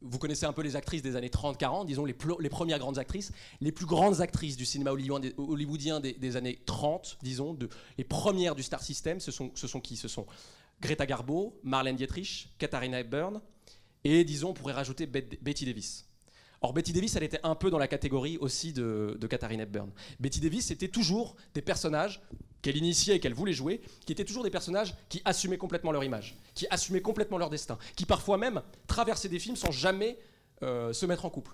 [0.00, 3.32] Vous connaissez un peu les actrices des années 30-40, disons les, premières grandes actrices.
[3.60, 7.58] Les plus grandes actrices du cinéma hollywoodien- des, années 30, disons,
[7.96, 9.96] les premières du Star System, ce sont, qui?
[9.96, 10.26] Ce sont
[10.80, 13.40] Greta Garbo, Marlène Dietrich, Katharina Hepburn,
[14.04, 16.06] et disons, on pourrait rajouter Bet- Betty Davis.
[16.60, 19.90] Or, Betty Davis, elle était un peu dans la catégorie aussi de, de Katharine Hepburn.
[20.20, 22.20] Betty Davis, c'était toujours des personnages
[22.62, 26.04] qu'elle initiait et qu'elle voulait jouer, qui étaient toujours des personnages qui assumaient complètement leur
[26.04, 30.18] image, qui assumaient complètement leur destin, qui parfois même traversaient des films sans jamais
[30.62, 31.52] euh, se mettre en couple.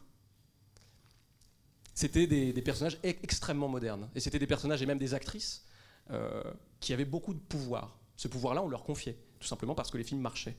[1.95, 4.09] C'était des, personnages extrêmement modernes.
[4.15, 5.65] Et c'était des personnages et même des actrices
[6.11, 6.43] euh,
[6.81, 7.99] qui avaient beaucoup de pouvoir.
[8.17, 10.57] Ce pouvoir-là, on leur confiait, tout simplement parce que les films marchaient.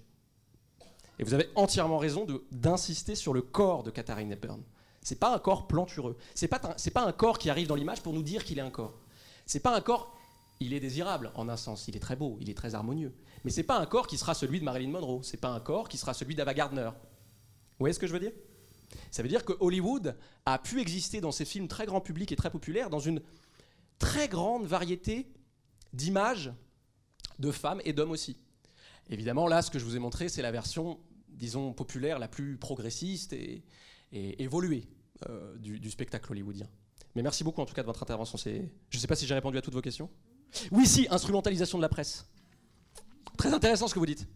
[1.19, 4.61] Et vous avez entièrement raison d'insister sur le corps de Katharine Hepburn.
[5.01, 6.17] C'est pas un corps plantureux.
[6.33, 8.71] C'est pas, pas un corps qui arrive dans l'image pour nous dire qu'il est un
[8.71, 8.97] corps.
[9.45, 10.14] C'est pas un corps.
[10.59, 11.87] Il est désirable en un sens.
[11.87, 12.37] Il est très beau.
[12.41, 13.13] Il est très harmonieux.
[13.43, 15.21] Mais c'est pas un corps qui sera celui de Marilyn Monroe.
[15.23, 16.89] C'est pas un corps qui sera celui d'Ava Gardner.
[16.93, 18.31] Vous voyez ce que je veux dire?
[19.11, 22.35] Ça veut dire que Hollywood a pu exister dans ses films très grand public et
[22.35, 23.21] très populaires dans une
[23.99, 25.27] très grande variété
[25.93, 26.53] d'images
[27.39, 28.37] de femmes et d'hommes aussi.
[29.09, 30.99] Évidemment, là, ce que je vous ai montré, c'est la version,
[31.29, 33.63] disons, populaire, la plus progressiste et,
[34.11, 34.87] évoluée
[35.29, 36.67] euh, du, spectacle hollywoodien.
[37.15, 38.37] Mais merci beaucoup en tout cas de votre intervention.
[38.37, 40.09] Je ne sais pas si j'ai répondu à toutes vos questions.
[40.71, 42.25] Oui, si, instrumentalisation de la presse.
[43.37, 44.27] Très intéressant ce que vous dites.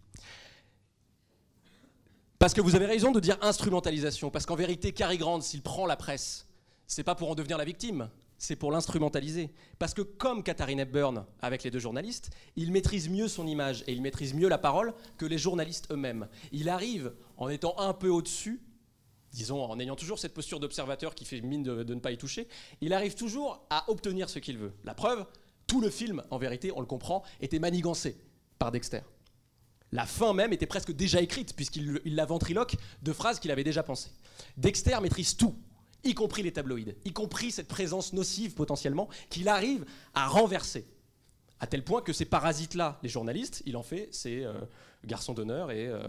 [2.37, 5.85] Parce que vous avez raison de dire instrumentalisation, parce qu'en vérité, Cary Grant, s'il prend
[5.85, 6.47] la presse,
[6.87, 9.51] c'est pas pour en devenir la victime, c'est pour l'instrumentaliser.
[9.77, 13.91] Parce que comme Katharine Hepburn avec les deux journalistes, il maîtrise mieux son image et
[13.91, 16.29] il maîtrise mieux la parole que les journalistes eux-mêmes.
[16.53, 18.61] Il arrive, en étant un peu au-dessus,
[19.33, 22.17] disons en ayant toujours cette posture d'observateur qui fait mine de, de ne pas y
[22.17, 22.47] toucher,
[22.79, 24.71] il arrive toujours à obtenir ce qu'il veut.
[24.85, 25.25] La preuve,
[25.69, 28.17] tout le film, en vérité, on le comprend, était manigancé
[28.57, 29.01] par Dexter.
[29.91, 33.63] La fin même était presque déjà écrite, puisqu'il il la ventriloque de phrases qu'il avait
[33.63, 34.09] déjà pensées.
[34.57, 35.55] Dexter maîtrise tout,
[36.03, 40.85] y compris les tabloïds, y compris cette présence nocive potentiellement, qu'il arrive à renverser.
[41.59, 44.53] À tel point que ces parasites-là, les journalistes, il en fait ses euh,
[45.05, 46.01] garçons d'honneur et, euh,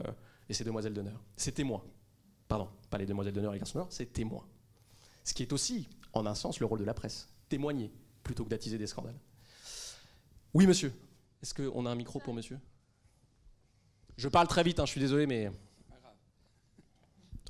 [0.50, 1.20] ses demoiselles d'honneur.
[1.36, 1.84] Ses témoins.
[2.48, 4.46] Pardon, pas les demoiselles d'honneur et les garçons d'honneur, c'est témoins.
[5.22, 7.28] Ce qui est aussi, en un sens, le rôle de la presse.
[7.48, 7.92] Témoigner,
[8.22, 9.18] plutôt que d'attiser des scandales.
[10.54, 10.92] Oui, monsieur.
[11.42, 12.58] Est-ce qu'on a un micro pour monsieur?
[14.16, 15.50] Je parle très vite, hein, je suis désolé, mais.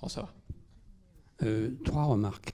[0.02, 0.34] Oh, ça va.
[1.42, 2.52] Euh, trois remarques.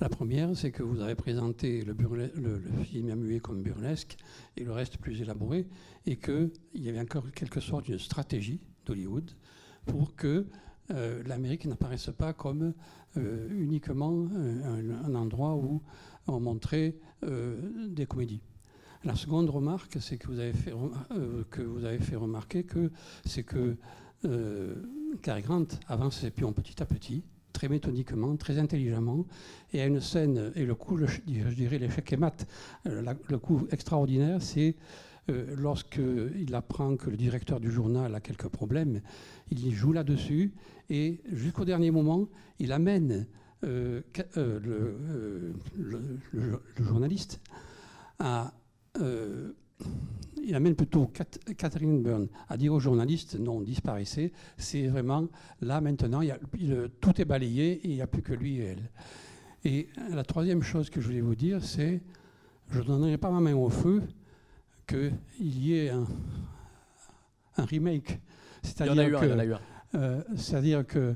[0.00, 3.62] La première, c'est que vous avez présenté le, burle- le- le film à muet comme
[3.62, 4.16] burlesque
[4.56, 5.66] et le reste plus élaboré,
[6.06, 9.30] et qu'il y avait encore quelque sorte une stratégie d'Hollywood
[9.86, 10.46] pour que
[10.90, 12.72] euh, l'Amérique n'apparaisse pas comme
[13.16, 15.82] euh, uniquement un, un endroit où
[16.26, 18.40] on montrait des comédies.
[19.02, 22.64] La seconde remarque, c'est que vous avez fait, rem- euh, que vous avez fait remarquer
[22.64, 22.90] que
[23.24, 23.76] c'est que
[24.26, 24.74] euh,
[25.22, 27.24] Cary Grant avance ses pions petit à petit,
[27.54, 29.24] très méthodiquement, très intelligemment,
[29.72, 32.46] et à une scène, et le coup, je dirais l'échec et mat,
[32.86, 34.76] euh, le coup extraordinaire, c'est
[35.30, 39.00] euh, lorsqu'il apprend que le directeur du journal a quelques problèmes,
[39.50, 40.52] il joue là-dessus,
[40.90, 42.28] et jusqu'au dernier moment,
[42.58, 43.26] il amène
[43.64, 44.02] euh,
[44.36, 45.54] le
[46.76, 47.40] journaliste
[48.18, 48.52] à...
[49.00, 49.52] euh,
[50.42, 54.32] il amène plutôt Cat- Catherine Byrne à dire aux journalistes non, disparaissez.
[54.56, 55.28] C'est vraiment
[55.60, 58.32] là maintenant, il y a- il- tout est balayé et il n'y a plus que
[58.32, 58.90] lui et elle.
[59.64, 62.00] Et la troisième chose que je voulais vous dire, c'est
[62.70, 64.02] je ne donnerai pas ma main au feu
[64.86, 66.06] qu'il y ait un,
[67.56, 68.20] un remake.
[69.20, 69.26] Que-
[69.94, 71.14] euh, C'est-à-dire que,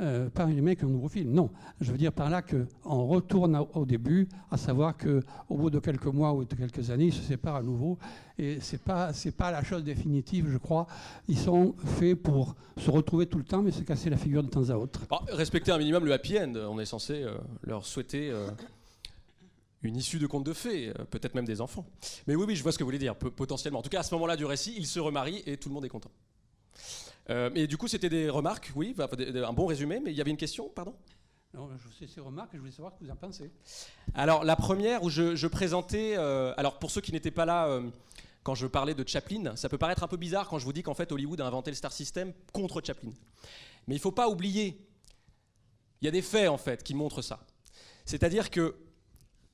[0.00, 1.50] euh, pas un remake, un nouveau film, non.
[1.80, 6.06] Je veux dire par là qu'on retourne au, début, à savoir qu'au bout de quelques
[6.06, 7.98] mois ou de quelques années, ils se séparent à nouveau.
[8.38, 10.86] Et ce n'est pas, pas la chose définitive, je crois.
[11.28, 14.48] Ils sont faits pour se retrouver tout le temps, mais se casser la figure de
[14.48, 15.00] temps à autre.
[15.10, 16.52] Alors, respecter un minimum le happy end.
[16.68, 18.50] On est censé euh, leur souhaiter euh,
[19.82, 21.86] une issue de conte de fées, euh, peut-être même des enfants.
[22.26, 23.78] Mais oui, oui, je vois ce que vous voulez dire, po- potentiellement.
[23.78, 25.84] En tout cas, à ce moment-là du récit, ils se remarient et tout le monde
[25.84, 26.10] est content.
[27.30, 30.20] Euh, mais du coup, c'était des remarques, oui, bah, un bon résumé, mais il y
[30.20, 30.94] avait une question, pardon?
[31.54, 33.50] Non, je sais ces remarques et je voulais savoir ce que vous en pensez.
[34.14, 36.14] Alors, la première où je, je présentais.
[36.16, 37.88] euh, alors, pour ceux qui n'étaient pas là euh,
[38.42, 40.82] quand je parlais de Chaplin, ça peut paraître un peu bizarre quand je vous dis
[40.82, 43.10] qu'en fait, Hollywood a inventé le Star System contre Chaplin.
[43.86, 44.86] Mais il ne faut pas oublier.
[46.00, 47.40] Il y a des faits, en fait, qui montrent ça.
[48.04, 48.76] C'est-à-dire que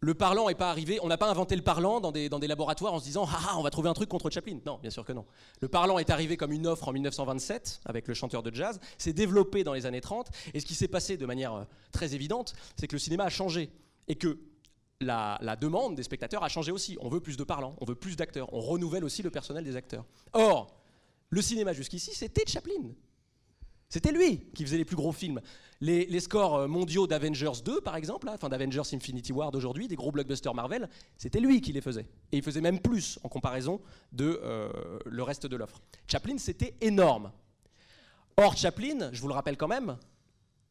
[0.03, 0.99] le parlant n'est pas arrivé.
[1.03, 3.63] On n'a pas inventé le parlant dans des, laboratoires en se disant Ah, ah, on
[3.63, 4.59] va trouver un truc contre Chaplin.
[4.67, 5.25] Non, bien sûr que non.
[5.61, 9.13] Le parlant est arrivé comme une offre en 1927 avec le chanteur de jazz, s'est
[9.13, 10.29] développé dans les années 30.
[10.55, 13.31] Et ce qui s'est passé de manière euh, très évidente, c'est que le cinéma a
[13.31, 13.71] changé.
[14.09, 14.41] Et que
[15.01, 16.99] la, la demande des spectateurs a changé aussi.
[17.01, 19.77] On veut plus de parlants, on veut plus d'acteurs, on renouvelle aussi le personnel des
[19.77, 20.05] acteurs.
[20.33, 20.75] Or,
[21.31, 22.91] le cinéma jusqu'ici, c'était Chaplin.
[23.93, 25.43] C'était lui qui faisait les plus gros films.
[25.83, 29.87] Les, les scores euh, mondiaux d'Avengers 2, par exemple, là, enfin d'Avengers Infinity War d'aujourd'hui,
[29.87, 30.89] des gros blockbusters Marvel,
[31.19, 32.09] c'était lui qui les faisait.
[32.33, 35.83] Et il faisait même plus en comparaison de euh, le reste de l'offre.
[36.11, 37.33] Chaplin, c'était énorme.
[38.39, 39.99] Or, Chaplin, je vous le rappelle quand même,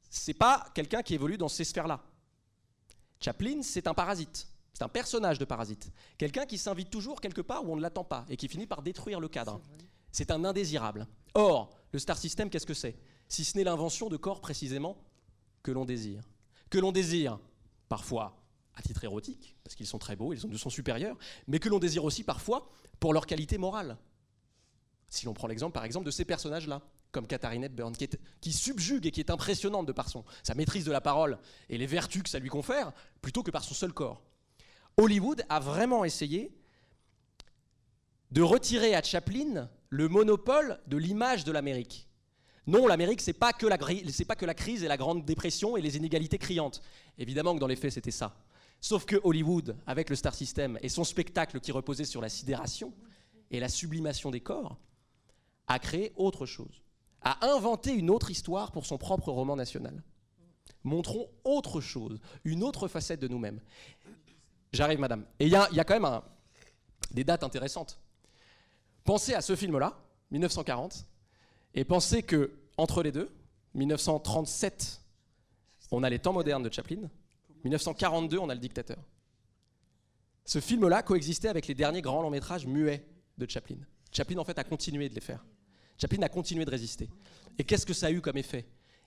[0.09, 2.01] c'est pas quelqu'un qui évolue dans ces sphères-là.
[3.19, 4.47] Chaplin, c'est un parasite.
[4.73, 5.91] C'est un personnage de parasite.
[6.17, 8.81] Quelqu'un qui s'invite toujours quelque part où on ne l'attend pas et qui finit par
[8.81, 9.61] détruire le cadre.
[10.11, 11.05] C'est un indésirable.
[11.35, 12.97] Or, le star system, qu'est-ce que c'est?
[13.31, 14.97] Si ce n'est l'invention de corps précisément
[15.63, 16.21] que l'on désire.
[16.69, 17.39] Que l'on désire
[17.87, 18.43] parfois
[18.75, 21.17] à titre érotique, parce qu'ils sont très beaux, ils nous sont supérieurs,
[21.47, 22.69] mais que l'on désire aussi parfois
[22.99, 23.97] pour leur qualité morale.
[25.07, 26.81] Si l'on prend l'exemple par exemple de ces personnages-là,
[27.13, 27.95] comme Katharine Hepburn,
[28.41, 31.77] qui, subjugue et qui est impressionnante de par son, sa maîtrise de la parole et
[31.77, 34.21] les vertus que ça lui confère, plutôt que par son seul corps.
[34.97, 36.53] Hollywood a vraiment essayé
[38.31, 42.09] de retirer à Chaplin le monopole de l'image de l'Amérique.
[42.67, 46.37] Non, l'Amérique, c'est pas pas que la crise et la grande dépression et les inégalités
[46.37, 46.81] criantes.
[47.17, 48.35] Évidemment que dans les faits, c'était ça.
[48.79, 52.93] Sauf que Hollywood, avec le Star System et son spectacle qui reposait sur la sidération
[53.49, 54.77] et la sublimation des corps,
[55.67, 56.81] a créé autre chose,
[57.21, 60.03] a inventé une autre histoire pour son propre roman national.
[60.83, 63.59] Montrons autre chose, une autre facette de nous-mêmes.
[64.73, 65.25] J'arrive, madame.
[65.39, 66.21] Et il y, a- quand même
[67.11, 67.99] des dates intéressantes.
[69.03, 69.99] Pensez à ce film-là,
[70.31, 71.05] 1940,
[71.73, 73.29] et pensez que entre les deux,
[73.75, 75.01] 1937,
[75.91, 77.09] on a les temps modernes de Chaplin,
[77.63, 78.97] 1942, on a le dictateur.
[80.45, 83.05] Ce film-là coexistait avec les derniers grands longs métrages muets
[83.37, 83.77] de Chaplin.
[84.11, 85.45] Chaplin, en fait, a continué de les faire.
[85.97, 87.09] Chaplin a continué de résister.
[87.57, 88.65] Et qu'est-ce que ça a eu comme effet?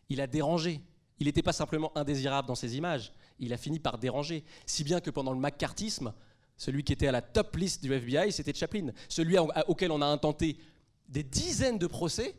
[0.09, 0.81] Il a dérangé.
[1.19, 4.45] Il n'était pas simplement indésirable dans ses images, il a fini par déranger.
[4.67, 6.13] Si bien que pendant le McCarthyisme,
[6.57, 8.91] celui qui était à la top liste du FBI, c'était Chaplin.
[9.09, 9.37] Celui
[9.69, 10.59] auquel on a intenté
[11.09, 12.35] des dizaines de procès,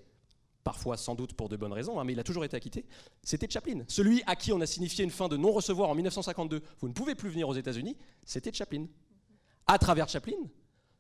[0.66, 2.86] parfois sans doute pour de bonnes raisons, hein, mais il a toujours été acquitté,
[3.24, 3.84] c'était Chaplin.
[3.88, 7.14] Celui à qui on a signifié une fin de non-recevoir en 1952, vous ne pouvez
[7.16, 7.96] plus venir aux États-Unis,
[8.26, 8.88] c'était Chaplin.
[9.68, 10.36] À travers Chaplin,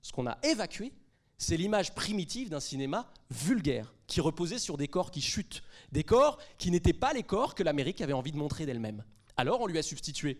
[0.03, 0.93] ce qu'on a évacué,
[1.39, 6.37] c'est l'image primitive d'un cinéma vulgaire, qui reposait sur des corps qui chutent, des corps
[6.59, 9.03] qui n'étaient pas les corps que l'Amérique avait envie de montrer d'elle-même.
[9.35, 10.39] Alors on lui a substitué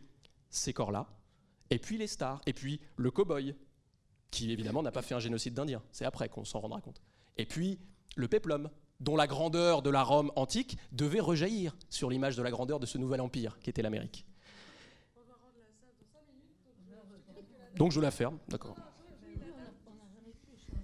[0.52, 1.08] ces corps-là,
[1.72, 3.56] et puis les stars, et puis le cow-boy,
[4.30, 7.02] qui évidemment n'a pas fait un génocide d'Indiens, c'est après qu'on s'en rendra compte.
[7.38, 7.80] Et puis
[8.16, 8.70] le péplum,
[9.00, 12.86] dont la grandeur de la Rome antique devait rejaillir sur l'image de la grandeur de
[12.86, 14.26] ce nouvel empire qu'était l'Amérique.
[17.76, 18.76] Donc je la ferme, d'accord.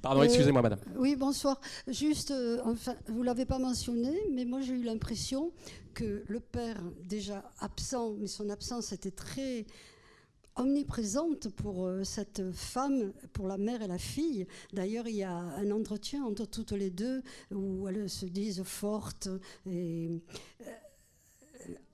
[0.01, 0.79] Pardon, Euh, excusez-moi madame.
[0.95, 1.61] Oui, bonsoir.
[1.87, 5.51] Juste, euh, enfin, vous l'avez pas mentionné, mais moi j'ai eu l'impression
[5.93, 9.65] que le père, déjà absent, mais son absence était très
[10.55, 14.47] omniprésente pour euh, cette femme, pour la mère et la fille.
[14.73, 17.21] D'ailleurs, il y a un entretien entre toutes les deux
[17.51, 19.29] où elles se disent fortes
[19.67, 20.17] euh,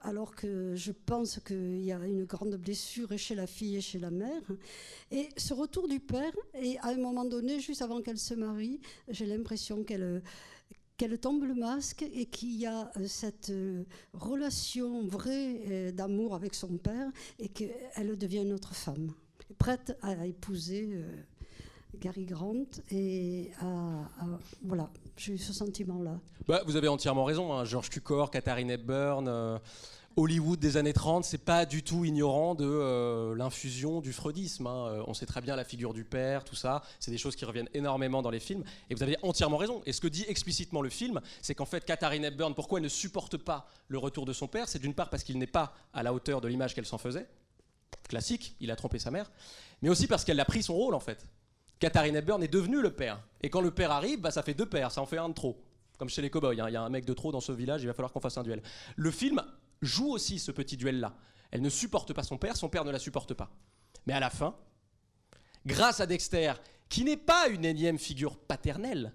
[0.02, 4.00] alors que je pense qu'il y a une grande blessure chez la fille et chez
[4.00, 4.42] la mère.
[5.12, 8.80] Et ce retour du père, et à un moment donné, juste avant qu'elle se marie,
[9.10, 10.22] j'ai l'impression qu'elle
[10.98, 13.84] qu'elle tombe le masque et qu'il y a euh, cette euh,
[14.14, 19.12] relation vraie euh, d'amour avec son père et qu'elle devient une autre femme,
[19.60, 21.00] prête à épouser
[22.00, 22.66] Gary Grant.
[22.92, 24.10] Et à-
[24.64, 26.20] voilà, j'ai eu ce sentiment-là.
[26.48, 27.54] Bah, vous avez entièrement raison.
[27.54, 27.64] hein.
[27.64, 29.60] George Cukor, Katharine Hepburn,
[30.18, 34.66] Hollywood des années 30, c'est pas du tout ignorant de euh, l'infusion du freudisme.
[34.66, 34.88] hein.
[34.88, 36.82] Euh, On sait très bien la figure du père, tout ça.
[37.00, 38.64] C'est des choses qui reviennent énormément dans les films.
[38.90, 39.84] Et vous avez entièrement raison.
[39.86, 42.90] Et ce que dit explicitement le film, c'est qu'en fait, Katharine Hepburn, pourquoi elle ne
[42.90, 44.68] supporte pas le retour de son père?
[44.68, 47.28] C'est d'une part parce qu'il n'est pas à la hauteur de l'image qu'elle s'en faisait.
[48.10, 49.30] Classique, il a trompé sa mère.
[49.84, 51.28] Mais aussi parce qu'elle a pris son rôle, en fait.
[51.78, 53.20] Katharine Hepburn est devenue le père.
[53.44, 55.36] Et quand le père arrive, bah, ça fait deux pères, ça en fait un de
[55.36, 55.62] trop.
[56.00, 56.70] Comme chez les cowboys, hein.
[56.70, 58.38] il y a un mec de trop dans ce village, il va falloir qu'on fasse
[58.38, 58.62] un duel.
[58.96, 59.42] Le film
[59.82, 61.16] joue aussi ce petit duel-là.
[61.52, 63.50] Elle ne supporte pas son père, son père ne la supporte pas.
[64.06, 64.56] Mais à la fin,
[65.66, 66.54] grâce à Dexter,
[66.90, 69.14] qui n'est pas une énième figure paternelle,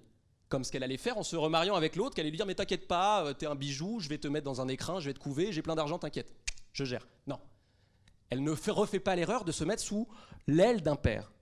[0.49, 2.55] comme ce qu'elle allait faire en se remariant avec l'autre, qu'elle allait lui dire Mais
[2.55, 5.15] t'inquiète pas, euh, t'es un bijou, je vais te mettre dans un écrin, je vais
[5.15, 6.35] te couver, j'ai plein d'argent, t'inquiète,
[6.73, 7.07] je gère.
[7.27, 7.39] Non.
[8.29, 10.09] Elle ne fait- refait pas l'erreur de se mettre sous
[10.47, 11.33] l'aile d'un père.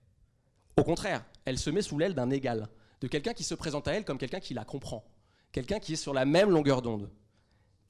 [0.77, 2.69] Au contraire, elle se met sous l'aile d'un égal,
[3.01, 5.05] de quelqu'un qui se présente à elle comme quelqu'un qui la comprend,
[5.53, 7.11] quelqu'un qui est sur la même longueur d'onde,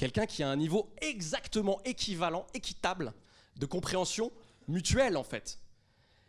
[0.00, 3.12] quelqu'un qui a un niveau exactement équivalent, équitable
[3.58, 4.32] de compréhension
[4.66, 5.58] mutuelle en fait.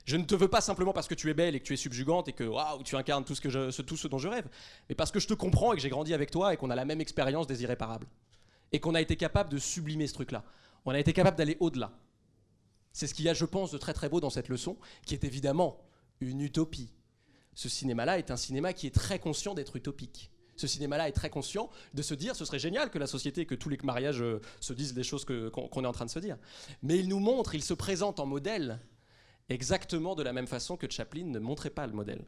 [0.03, 1.78] Je ne te veux pas simplement parce que tu es belle et que tu es
[1.78, 4.49] subjugante et que waouh, tu incarnes tout ce, que je, tout ce dont je rêve,
[4.89, 6.76] mais parce que je te comprends et que j'ai grandi avec toi et qu'on a
[6.76, 8.07] la même expérience des irréparables.
[8.74, 10.43] Et qu'on a été capable de sublimer ce truc-là.
[10.84, 11.93] On a été capable d'aller au-delà.
[12.91, 15.13] C'est ce qu'il y a, je pense, de très très beau dans cette leçon, qui
[15.13, 15.78] est évidemment
[16.19, 16.91] une utopie.
[17.53, 20.30] Ce cinéma-là est un cinéma qui est très conscient d'être utopique.
[20.62, 23.55] Ce cinéma-là est très conscient de se dire ce serait génial que la société, que
[23.55, 26.38] tous les mariages euh, se disent des choses qu'on est en train de se dire.
[26.84, 28.80] Mais il nous montre, il se présente en modèle
[29.49, 32.24] exactement de la même façon que Chaplin ne montrait pas le modèle.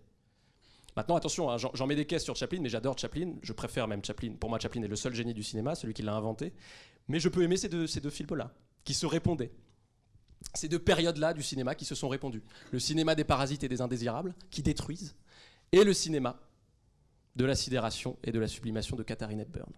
[0.96, 3.36] Maintenant, attention, hein, j'en mets des caisses sur Chaplin, mais j'adore Chaplin.
[3.44, 4.34] Je préfère même Chaplin.
[4.34, 6.54] Pour moi, Chaplin est le seul génie du cinéma, celui qui l'a inventé.
[7.08, 8.52] Mais je peux aimer ces deux, ces deux films-là,
[8.84, 9.52] qui se répondaient.
[10.56, 12.44] Ces deux périodes-là du cinéma qui se sont répondues.
[12.72, 15.16] Le cinéma des parasites et des indésirables, qui détruisent,
[15.72, 16.40] et le cinéma
[17.36, 19.72] de la sidération et de la sublimation de Katharine Hepburn.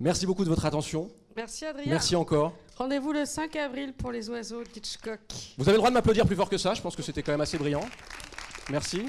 [0.00, 1.10] Merci beaucoup de votre attention.
[1.36, 1.86] Merci Adrien.
[1.90, 2.54] Merci encore.
[2.76, 5.20] Rendez-vous le 5 avril pour les oiseaux d'Hitchcock.
[5.58, 7.32] Vous avez le droit de m'applaudir plus fort que ça, je pense que c'était quand
[7.32, 7.84] même assez brillant.
[8.70, 9.06] Merci.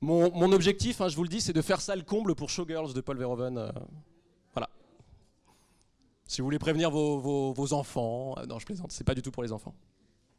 [0.00, 2.50] Mon, mon objectif, hein, je vous le dis, c'est de faire ça le comble pour
[2.50, 3.58] Showgirls de Paul Verhoeven.
[3.58, 3.70] euh,
[4.52, 4.68] voilà.
[6.26, 9.22] Si vous voulez prévenir vos, vos- vos enfants, euh, non, je plaisante, c'est pas du
[9.22, 9.74] tout pour les enfants.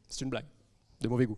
[0.08, 0.46] C'est une blague,
[1.00, 1.36] de mauvais goût.